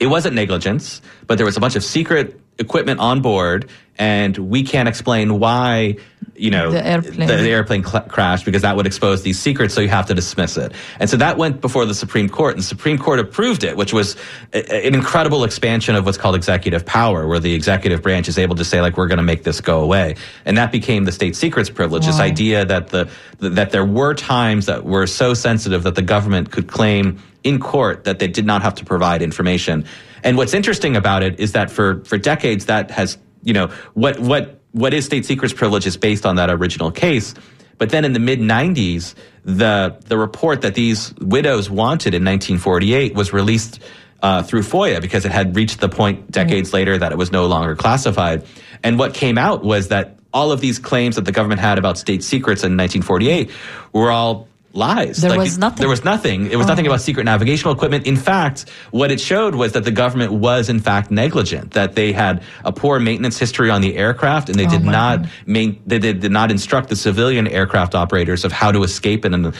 [0.00, 3.68] it wasn't negligence, but there was a bunch of secret equipment on board,
[3.98, 5.96] and we can't explain why
[6.38, 7.28] you know The airplane.
[7.28, 10.58] the airplane cl- crashed because that would expose these secrets, so you have to dismiss
[10.58, 10.72] it.
[11.00, 13.92] And so that went before the Supreme Court, and the Supreme Court approved it, which
[13.94, 14.16] was
[14.52, 18.38] a, a- an incredible expansion of what's called executive power, where the executive branch is
[18.38, 20.16] able to say, like, we're going to make this go away.
[20.44, 23.08] And that became the state secrets privilege, this idea that the
[23.40, 28.04] that there were times that were so sensitive that the government could claim in court
[28.04, 29.84] that they did not have to provide information.
[30.24, 34.18] And what's interesting about it is that for for decades that has you know what
[34.18, 37.34] what what is state secrets privilege is based on that original case.
[37.78, 43.14] But then in the mid 90s, the the report that these widows wanted in 1948
[43.14, 43.80] was released
[44.22, 47.46] uh, through FOIA because it had reached the point decades later that it was no
[47.46, 48.44] longer classified.
[48.82, 51.96] And what came out was that all of these claims that the government had about
[51.96, 53.50] state secrets in 1948
[53.92, 55.18] were all lies.
[55.18, 55.80] There was nothing.
[55.80, 56.50] There was nothing.
[56.50, 56.70] It was Oh.
[56.70, 58.06] nothing about secret navigational equipment.
[58.06, 61.72] In fact, what it showed was that the government was in fact negligent.
[61.72, 65.26] That they had a poor maintenance history on the aircraft, and they Oh did not
[65.46, 69.46] main, they did, did not instruct the civilian aircraft operators of how to escape and
[69.46, 69.52] uh,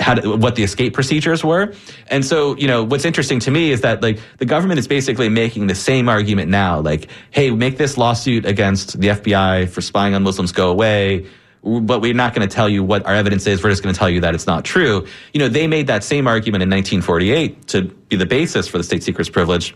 [0.00, 1.72] how to, what the escape procedures were.
[2.08, 5.28] And so, you know, what's interesting to me is that like the government is basically
[5.28, 6.80] making the same argument now.
[6.80, 11.26] Like, hey, make this lawsuit against the FBI for spying on Muslims go away
[11.62, 13.62] but we're not going to tell you what our evidence is.
[13.62, 15.06] We're just going to tell you that it's not true.
[15.32, 18.84] You know, they made that same argument in 1948 to be the basis for the
[18.84, 19.74] state secrets privilege.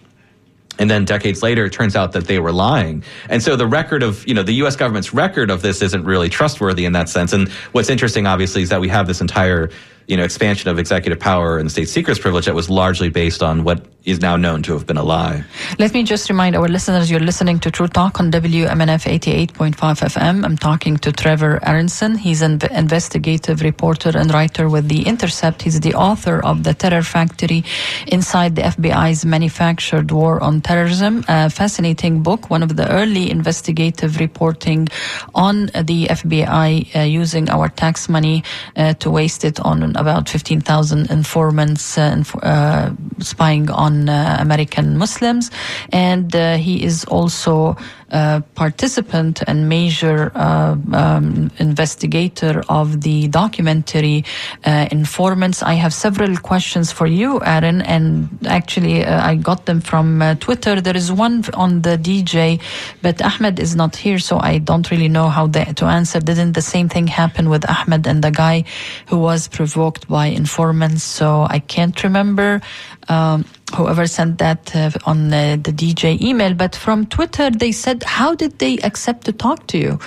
[0.79, 3.05] And then decades later, it turns out that they were lying.
[3.29, 4.75] And so the record of, you know, the U.S.
[4.75, 7.33] government's record of this isn't really trustworthy in that sense.
[7.33, 9.71] And what's interesting, obviously, is that we have this entire,
[10.07, 13.65] you know, expansion of executive power and state secrets privilege that was largely based on
[13.65, 15.43] what is now known to have been a lie.
[15.79, 19.05] Let me just remind our listeners you're listening to True Talk on WMNF
[19.47, 20.45] 88.5 FM.
[20.45, 22.17] I'm talking to Trevor Aaronson.
[22.17, 25.63] He's an investigative reporter and writer with The Intercept.
[25.63, 27.65] He's the author of The Terror Factory
[28.07, 34.21] Inside the FBI's Manufactured War on Terrorism, a fascinating book, one of the early investigative
[34.21, 34.89] reporting
[35.35, 38.45] on the FBI uh, using our tax money
[38.77, 42.91] uh, to waste it on about 15,000 informants uh, uh,
[43.21, 45.51] spying on uh, American Muslims.
[45.93, 47.77] And he is also
[48.11, 54.25] a participant and major uh, um, investigator of the documentary
[54.65, 55.63] uh, Informants.
[55.63, 60.35] I have several questions for you, Aaron, and actually uh, I got them from uh,
[60.37, 60.81] Twitter.
[60.81, 62.61] There is one on the DJ,
[63.03, 66.21] but Ahmed is not here, so I don't really know how they, to answer.
[66.21, 68.65] Didn't the same thing happen with Ahmed and the guy
[69.07, 71.03] who was provoked by informants?
[71.03, 72.61] So I can't remember.
[73.09, 73.45] Um,
[73.75, 78.35] whoever sent that uh, on uh, the DJ email, but from Twitter they said, "How
[78.35, 79.99] did they accept to talk to you?"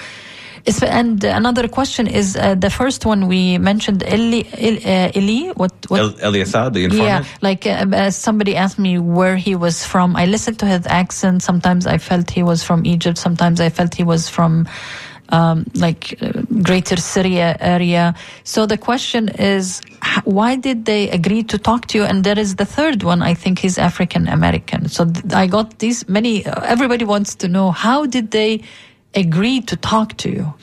[0.84, 5.72] And another question is uh, the first one we mentioned, Elie, Elie, uh, Elie what,
[5.88, 6.92] what El, the informant.
[7.00, 10.18] yeah, like uh, uh, somebody asked me where he was from.
[10.18, 11.42] I listened to his accent.
[11.42, 13.18] Sometimes I felt he was from Egypt.
[13.18, 14.68] Sometimes I felt he was from
[15.30, 18.16] um, like uh, Greater Syria area.
[18.44, 19.82] So the question is,
[20.24, 22.04] why did they agree to talk to you?
[22.04, 23.22] And there is the third one.
[23.22, 24.90] I think he's African American.
[24.90, 26.46] So th- I got these many.
[26.46, 28.64] Uh, everybody wants to know how did they
[29.16, 30.54] agree to talk to you?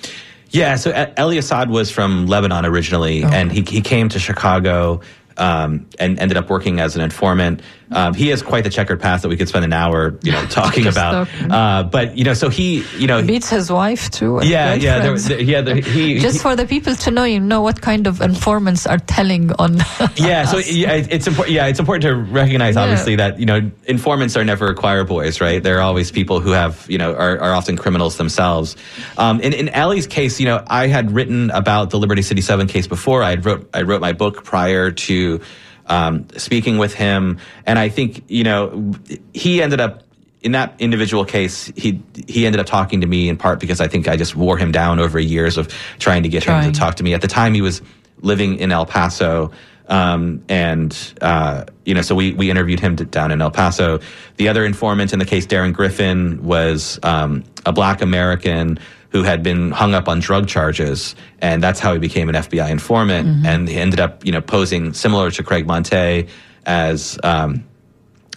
[0.50, 5.00] Yeah, so Elie Assaad was from Lebanon originally, and he, he came to Chicago
[5.36, 7.60] um, and ended up working as an informant.
[7.90, 10.44] Um, he has quite the checkered past that we could spend an hour, you know,
[10.50, 11.28] talking about.
[11.50, 14.40] Uh, but you know, so he, you know, Beats his wife too.
[14.42, 17.40] yeah, yeah, there, there- yeah, there, he, Just he- for the people to know, you
[17.40, 19.76] know what kind of informants are telling on.
[20.16, 21.54] yeah, so yeah, it's important.
[21.54, 22.82] Yeah, it's important to recognize, Yeah.
[22.82, 25.62] obviously, that you know informants are never choir boys, right?
[25.62, 28.76] They're always people who have, you know, are, are often criminals themselves.
[29.18, 32.66] Um, in in Elie's case, you know, I had written about the Liberty City Seven
[32.66, 33.22] case before.
[33.22, 35.40] I wrote I wrote my book prior to
[35.86, 38.92] um, speaking with him, and I think you know
[39.32, 40.02] he ended up
[40.42, 43.88] in that individual case, he he ended up talking to me in part because I
[43.88, 45.68] think I just wore him down over years of
[45.98, 47.14] trying to get him to talk to me.
[47.14, 47.80] At the time, he was
[48.20, 49.50] living in El Paso,
[49.88, 54.00] Um, and uh, you know, so we we interviewed him d- down in El Paso.
[54.36, 58.78] The other informant in the case, Darren Griffin, was um, a Black American
[59.14, 62.68] who had been hung up on drug charges, and that's how he became an FBI
[62.68, 63.28] informant.
[63.28, 63.46] Mm-hmm.
[63.46, 66.28] And he ended up, you know, posing similar to Craig Monteilh
[66.66, 67.64] as um,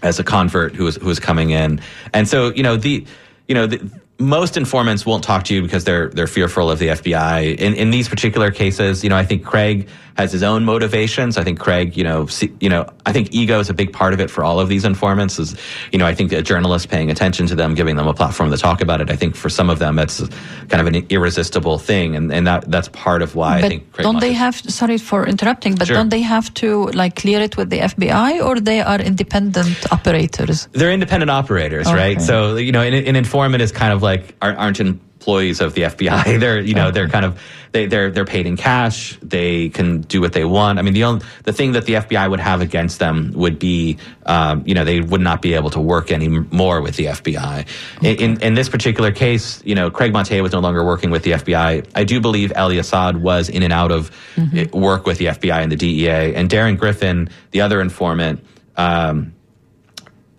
[0.04, 1.82] as a convert who was who was coming in.
[2.14, 3.08] And so, you know, the
[3.48, 6.90] you know the, most informants won't talk to you because they're they're fearful of the
[6.90, 7.58] FBI.
[7.58, 11.38] In in these particular cases, you know, I think Craig has his own motivations.
[11.38, 14.14] I think Craig, you know, see, you know, I think ego is a big part
[14.14, 15.38] of it for all of these informants.
[15.40, 15.56] Is
[15.92, 18.58] you know, I think a journalist paying attention to them, giving them a platform to
[18.58, 19.10] talk about it.
[19.10, 20.20] I think for some of them, that's
[20.70, 23.92] kind of an irresistible thing, and and that that's part of why I think.
[23.94, 24.56] Craig don't they have?
[24.56, 25.98] Sorry for interrupting, but Sure.
[25.98, 30.68] don't they have to like clear it with the FBI, or they are independent operators?
[30.72, 32.20] They're independent operators, right?
[32.22, 34.80] So you know, an, an informant is kind of like aren't, aren't
[35.28, 36.40] employees of the FBI.
[36.40, 37.40] They're you know they're kind of
[37.74, 39.18] they they're they're paid in cash.
[39.22, 40.80] They can do what they want.
[40.80, 43.98] I mean, the only the thing that the FBI would have against them would be
[44.26, 47.68] um, you know they would not be able to work anymore with the FBI.
[48.02, 51.24] In, in in this particular case, you know, Craig Monteilh was no longer working with
[51.24, 51.86] the FBI.
[51.94, 55.62] I do believe Ali Assaad was in and out of eh, work with the FBI
[55.62, 58.46] and the DEA, and Darren Griffin, the other informant.
[58.78, 59.34] Um,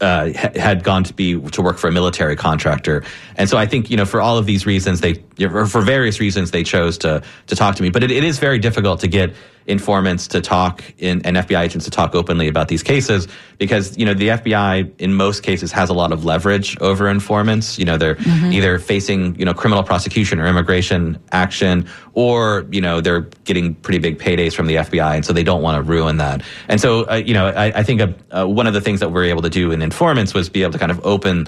[0.01, 3.03] uh, had gone to be to work for a military contractor,
[3.37, 6.51] and so I think you know for all of these reasons they for various reasons
[6.51, 7.91] they chose to to talk to me.
[7.91, 9.35] But it, it is very difficult to get
[9.69, 14.05] informants to talk in, and FBI agents to talk openly about these cases because you
[14.07, 17.79] know the FBI in most cases has a lot of leverage over informants.
[17.79, 18.53] You know they're Mhm.
[18.55, 23.99] either facing you know criminal prosecution or immigration action, or you know they're getting pretty
[23.99, 26.43] big paydays from the FBI, and so they don't want to ruin that.
[26.69, 29.13] And so uh, you know I, I think uh uh, one of the things that
[29.13, 31.47] we're able to do in informants was be able to kind of open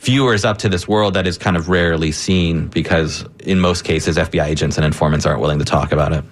[0.00, 4.16] viewers up to this world that is kind of rarely seen because in most cases
[4.18, 6.24] FBI agents and informants aren't willing to talk about it.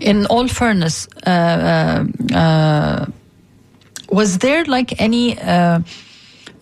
[0.00, 3.06] In all fairness, uh, uh, uh,
[4.10, 5.80] was there like any uh,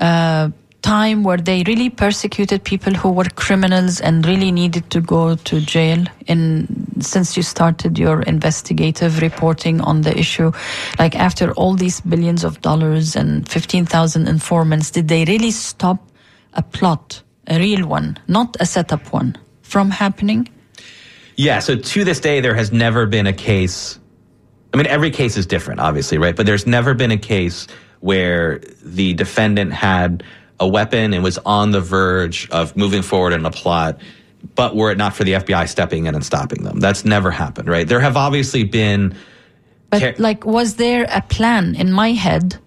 [0.00, 0.50] uh,
[0.82, 5.60] time where they really persecuted people who were criminals and really needed to go to
[5.60, 6.04] jail?
[6.26, 6.66] In
[7.00, 10.52] since you started your investigative reporting on the issue,
[10.98, 15.98] like after all these billions of dollars and fifteen thousand informants, did they really stop
[16.54, 20.48] a plot, a real one, not a setup one, from happening?
[21.36, 23.98] Yeah, so to this day, there has never been a case.
[24.74, 26.36] I mean, every case is different, obviously, right?
[26.36, 27.66] But there's never been a case
[28.00, 30.22] where the defendant had
[30.60, 34.00] a weapon and was on the verge of moving forward in a plot,
[34.54, 36.80] but were it not for the FBI stepping in and stopping them.
[36.80, 37.86] That's never happened, right?
[37.86, 39.14] There have obviously been.
[39.90, 42.58] But like, was there a plan in my head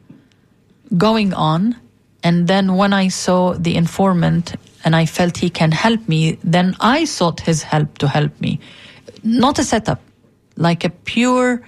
[0.98, 1.76] going on?
[2.24, 4.56] And then when I saw the informant
[4.86, 8.60] and I felt he can help me, then I sought his help to help me.
[9.24, 10.00] Not a setup,
[10.56, 11.64] like a pure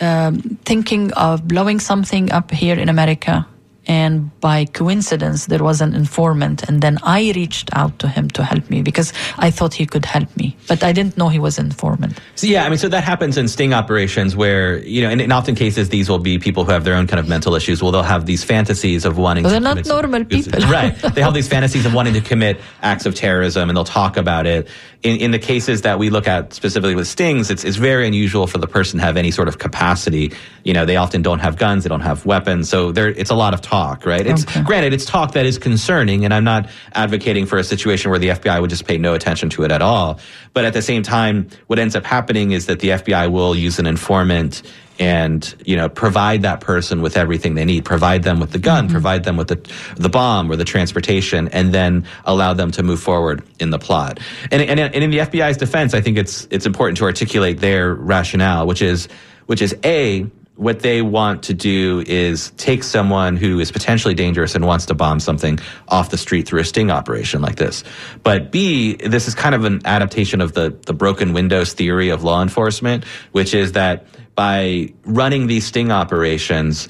[0.00, 3.46] um, thinking of blowing something up here in America.
[3.88, 8.42] And by coincidence, there was an informant, and then I reached out to him to
[8.44, 11.58] help me because I thought he could help me, but I didn't know he was
[11.58, 12.20] an informant.
[12.34, 15.32] So yeah, I mean, so that happens in sting operations where you know, and in
[15.32, 17.82] often cases, these will be people who have their own kind of mental issues.
[17.82, 19.44] Well, they'll have these fantasies of wanting.
[19.44, 20.60] They're to not commit- normal people.
[20.68, 20.94] right.
[21.14, 24.46] They have these fantasies of wanting to commit acts of terrorism, and they'll talk about
[24.46, 24.68] it.
[25.02, 28.46] In, in the cases that we look at specifically with stings, it's, it's very unusual
[28.46, 30.32] for the person to have any sort of capacity.
[30.64, 33.34] You know, they often don't have guns, they don't have weapons, so there it's a
[33.34, 34.26] lot of talk, right?
[34.26, 38.18] It's granted, it's talk that is concerning, and I'm not advocating for a situation where
[38.18, 40.20] the FBI would just pay no attention to it at all.
[40.52, 43.78] But at the same time, what ends up happening is that the FBI will use
[43.78, 44.62] an informant
[44.98, 48.84] and you know provide that person with everything they need provide them with the gun
[48.84, 48.92] mm-hmm.
[48.92, 49.56] provide them with the
[49.96, 54.18] the bomb or the transportation and then allow them to move forward in the plot
[54.50, 57.94] and, and, and in the FBI's defense I think it's it's important to articulate their
[57.94, 59.08] rationale which is
[59.46, 60.26] which is a
[60.58, 64.94] what they want to do is take someone who is potentially dangerous and wants to
[64.94, 65.56] bomb something
[65.86, 67.84] off the street through a sting operation like this.
[68.24, 72.24] But B, this is kind of an adaptation of the, the broken windows theory of
[72.24, 76.88] law enforcement, which is that by running these sting operations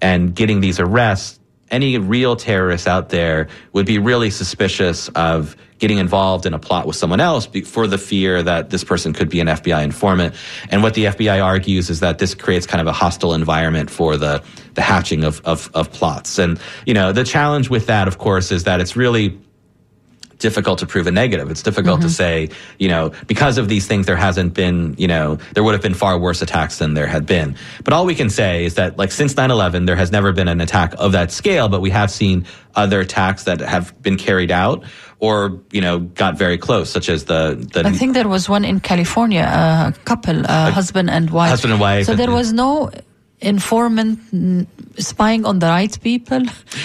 [0.00, 1.38] and getting these arrests,
[1.70, 6.86] any real terrorist out there would be really suspicious of getting involved in a plot
[6.86, 10.34] with someone else for the fear that this person could be an FBI informant.
[10.70, 14.16] And what the FBI argues is that this creates kind of a hostile environment for
[14.16, 14.42] the,
[14.74, 16.38] the hatching of, of, of plots.
[16.38, 19.38] And, you know, the challenge with that, of course, is that it's really
[20.44, 21.50] difficult to prove a negative.
[21.50, 25.38] It's difficult to say, you know, because of these things, there hasn't been, you know,
[25.54, 27.56] there would have been far worse attacks than there had been.
[27.82, 30.48] But all we can say is that, like, since 9 11, there has never been
[30.48, 34.52] an attack of that scale, but we have seen other attacks that have been carried
[34.52, 34.84] out
[35.18, 38.66] or, you know, got very close, such as the, the I think there was one
[38.66, 41.48] in California, a couple, uh, husband and wife.
[41.48, 42.04] husband and wife.
[42.04, 42.90] So there was no
[43.40, 44.68] informant
[44.98, 46.42] spying on the right people.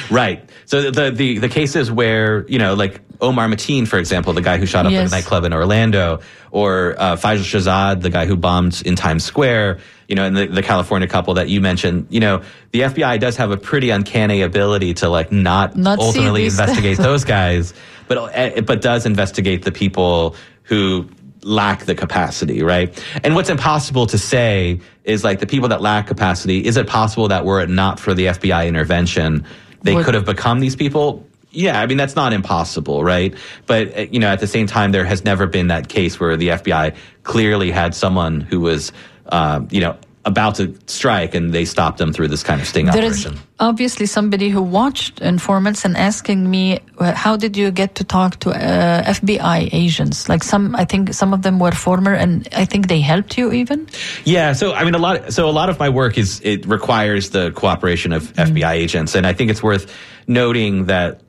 [0.09, 0.47] Right.
[0.65, 4.57] So the the the cases where you know, like Omar Mateen, for example, the guy
[4.57, 5.09] who shot up Yes.
[5.09, 9.79] the nightclub in Orlando, or uh, Faisal Shahzad, the guy who bombed in Times Square,
[10.07, 12.07] you know, and the, the California couple that you mentioned.
[12.09, 12.41] You know,
[12.71, 17.23] the FBI does have a pretty uncanny ability to like not, Not ultimately investigate those
[17.25, 17.73] guys,
[18.07, 21.07] but uh, but does investigate the people who
[21.43, 23.01] lack the capacity, right?
[23.23, 27.27] And what's impossible to say is like the people that lack capacity, is it possible
[27.29, 29.45] that were it not for the FBI intervention,
[29.81, 31.25] they could have become these people?
[31.51, 33.33] Yeah, I mean that's not impossible, right?
[33.65, 36.37] But uh, you know, at the same time, there has never been that case where
[36.37, 38.91] the FBI clearly had someone who was,
[39.27, 42.85] uh, you know, about to strike, and they stopped them through this kind of sting
[42.85, 43.41] There is operation.
[43.59, 48.51] obviously somebody who watched informants and asking me, how did you get to talk to
[48.51, 50.29] uh, FBI agents?
[50.29, 53.51] Like some, I think some of them were former, and I think they helped you
[53.51, 53.87] even.
[54.25, 55.33] Yeah, so I mean, a lot.
[55.33, 59.25] So a lot of my work is it requires the cooperation of FBI agents, and
[59.25, 59.91] I think it's worth
[60.27, 61.21] noting that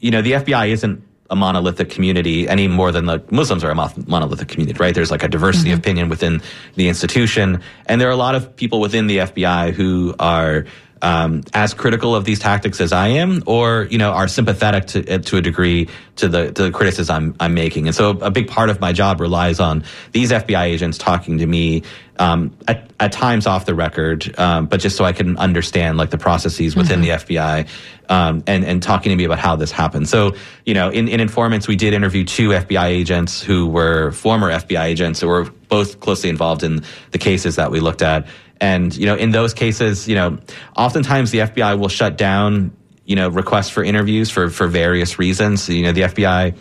[0.00, 3.74] you know the FBI isn't a monolithic community any more than the Muslims are a
[3.74, 4.94] monolithic community, right?
[4.94, 5.74] There's like a diversity mm-hmm.
[5.74, 6.42] of opinion within
[6.74, 10.66] the institution, and there are a lot of people within the FBI who are.
[11.02, 15.18] Um, as critical of these tactics as I am, or you know, are sympathetic to
[15.18, 18.48] to a degree to the to the criticism I'm, I'm making, and so a big
[18.48, 21.82] part of my job relies on these FBI agents talking to me
[22.20, 26.10] um, at, at times off the record, um, but just so I can understand like
[26.10, 27.66] the processes within the FBI
[28.10, 30.08] um, and and talking to me about how this happened.
[30.08, 30.34] So
[30.66, 34.84] you know, in, in informants, we did interview two FBI agents who were former FBI
[34.84, 36.82] agents who were both closely involved in
[37.12, 38.26] the cases that we looked at.
[38.60, 40.38] And you know, in those cases, you know,
[40.76, 42.72] oftentimes the FBI will shut down
[43.06, 45.68] you know requests for interviews for for various reasons.
[45.68, 46.54] You know, the FBI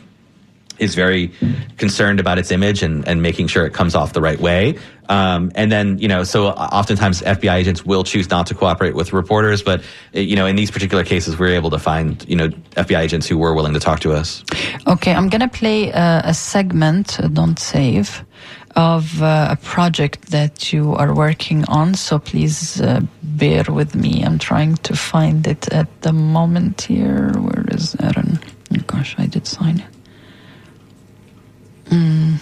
[0.79, 1.31] is very
[1.77, 4.77] concerned about its image and, and making sure it comes off the right way.
[5.09, 9.11] Um, and then, you know, so oftentimes FBI agents will choose not to cooperate with
[9.11, 9.83] reporters, but,
[10.13, 13.27] you know, in these particular cases, we were able to find, you know, FBI agents
[13.27, 14.43] who were willing to talk to us.
[14.87, 17.19] Okay, I'm gonna play uh, a segment.
[17.19, 18.23] Uh, don't save.
[18.75, 24.23] Of uh, a project that you are working on, so please uh, bear with me.
[24.23, 27.31] I'm trying to find it at the moment here.
[27.33, 28.39] Where is Aaron?
[28.73, 29.99] Oh, gosh, I did sign it.
[31.89, 32.35] Mm,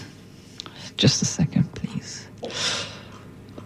[0.97, 2.27] just a second, please.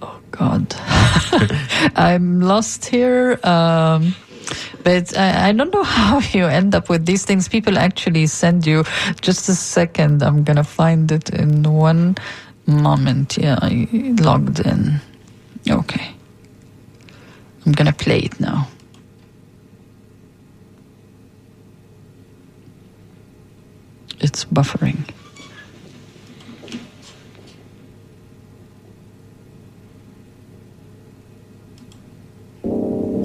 [0.01, 0.74] Oh God,
[1.95, 3.39] I'm lost here.
[3.43, 4.16] Um,
[4.84, 7.47] but I, I don't know how you end up with these things.
[7.49, 8.84] People actually send you.
[9.22, 12.16] Just a second, I'm gonna find it in one
[12.66, 13.38] moment.
[13.38, 13.88] Yeah, I
[14.22, 14.99] logged in.
[15.70, 16.14] Okay,
[17.66, 18.68] I'm gonna play it now.
[24.20, 25.09] It's buffering.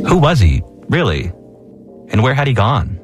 [0.08, 1.32] Who was he, really?
[2.08, 2.98] And where had he gone?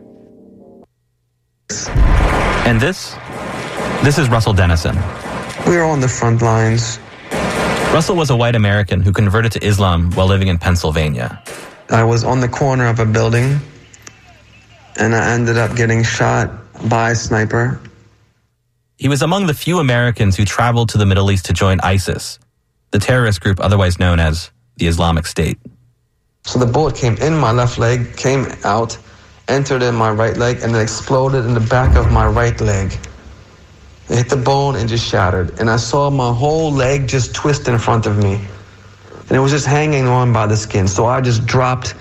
[2.64, 3.14] And this?
[4.03, 4.97] This is Russell Dennison.
[5.72, 6.98] We were on the front lines.
[7.94, 11.42] Russell was a white American who converted to Islam while living in Pennsylvania.
[11.88, 13.58] I was on the corner of a building
[15.00, 16.50] and I ended up getting shot
[16.90, 17.80] by a sniper.
[18.98, 22.38] He was among the few Americans who traveled to the Middle East to join ISIS,
[22.90, 25.56] the terrorist group otherwise known as the Islamic State.
[26.44, 28.98] So the bullet came in my left leg, came out,
[29.48, 32.92] entered in my right leg, and then exploded in the back of my right leg.
[34.09, 35.59] It hit the bone and just shattered.
[35.61, 38.34] And I saw my whole leg just twist in front of me.
[38.34, 40.88] And it was just hanging on by the skin.
[40.88, 41.94] So I just dropped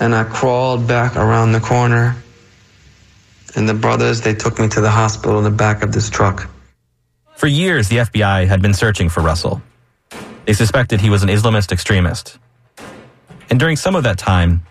[0.00, 2.16] and I crawled back around the corner.
[3.54, 6.48] And the brothers, they took me to the hospital in the back of this truck.
[7.36, 9.60] For years, the FBI had been searching for Russell.
[10.46, 12.38] They suspected he was an Islamist extremist.
[13.50, 14.62] And during some of that time,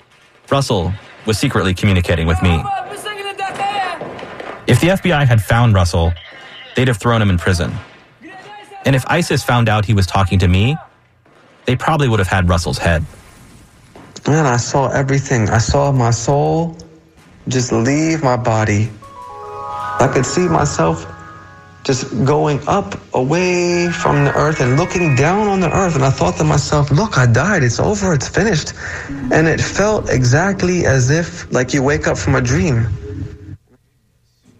[0.49, 0.93] Russell
[1.25, 2.63] was secretly communicating with me.
[4.67, 6.13] If the FBI had found Russell,
[6.75, 7.73] they'd have thrown him in prison.
[8.85, 10.75] And if ISIS found out he was talking to me,
[11.65, 13.05] they probably would have had Russell's head.
[14.27, 15.49] Man, I saw everything.
[15.49, 16.77] I saw my soul
[17.47, 18.89] just leave my body.
[19.99, 21.05] I could see myself
[21.83, 25.95] just going up away from the earth and looking down on the earth.
[25.95, 27.63] And I thought to myself, look, I died.
[27.63, 28.13] It's over.
[28.13, 28.73] It's finished.
[29.31, 32.87] And it felt exactly as if like you wake up from a dream.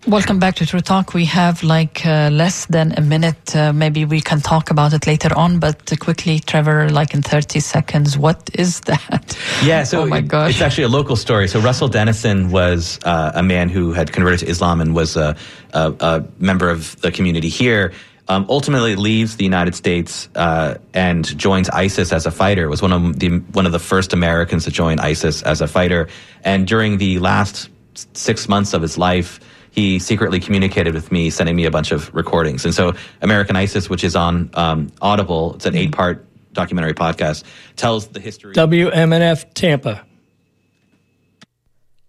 [0.07, 1.13] Welcome back to True Talk.
[1.13, 3.55] We have like uh, less than a minute.
[3.55, 7.59] Uh, maybe we can talk about it later on, but quickly, Trevor, like in 30
[7.59, 9.37] seconds, what is that?
[9.63, 10.51] Yeah, so oh my gosh.
[10.51, 11.47] it's actually a local story.
[11.47, 15.35] So Russell Dennison was uh, a man who had converted to Islam and was a,
[15.71, 17.93] a, a member of the community here.
[18.27, 22.69] Um, ultimately, leaves the United States uh, and joins ISIS as a fighter.
[22.69, 26.07] Was one of the one of the first Americans to join ISIS as a fighter.
[26.43, 27.69] And during the last
[28.13, 29.39] six months of his life,
[29.71, 32.65] he secretly communicated with me, sending me a bunch of recordings.
[32.65, 37.43] And so, American ISIS, which is on um, Audible, it's an eight part documentary podcast,
[37.75, 38.53] tells the history.
[38.53, 40.05] WMNF Tampa.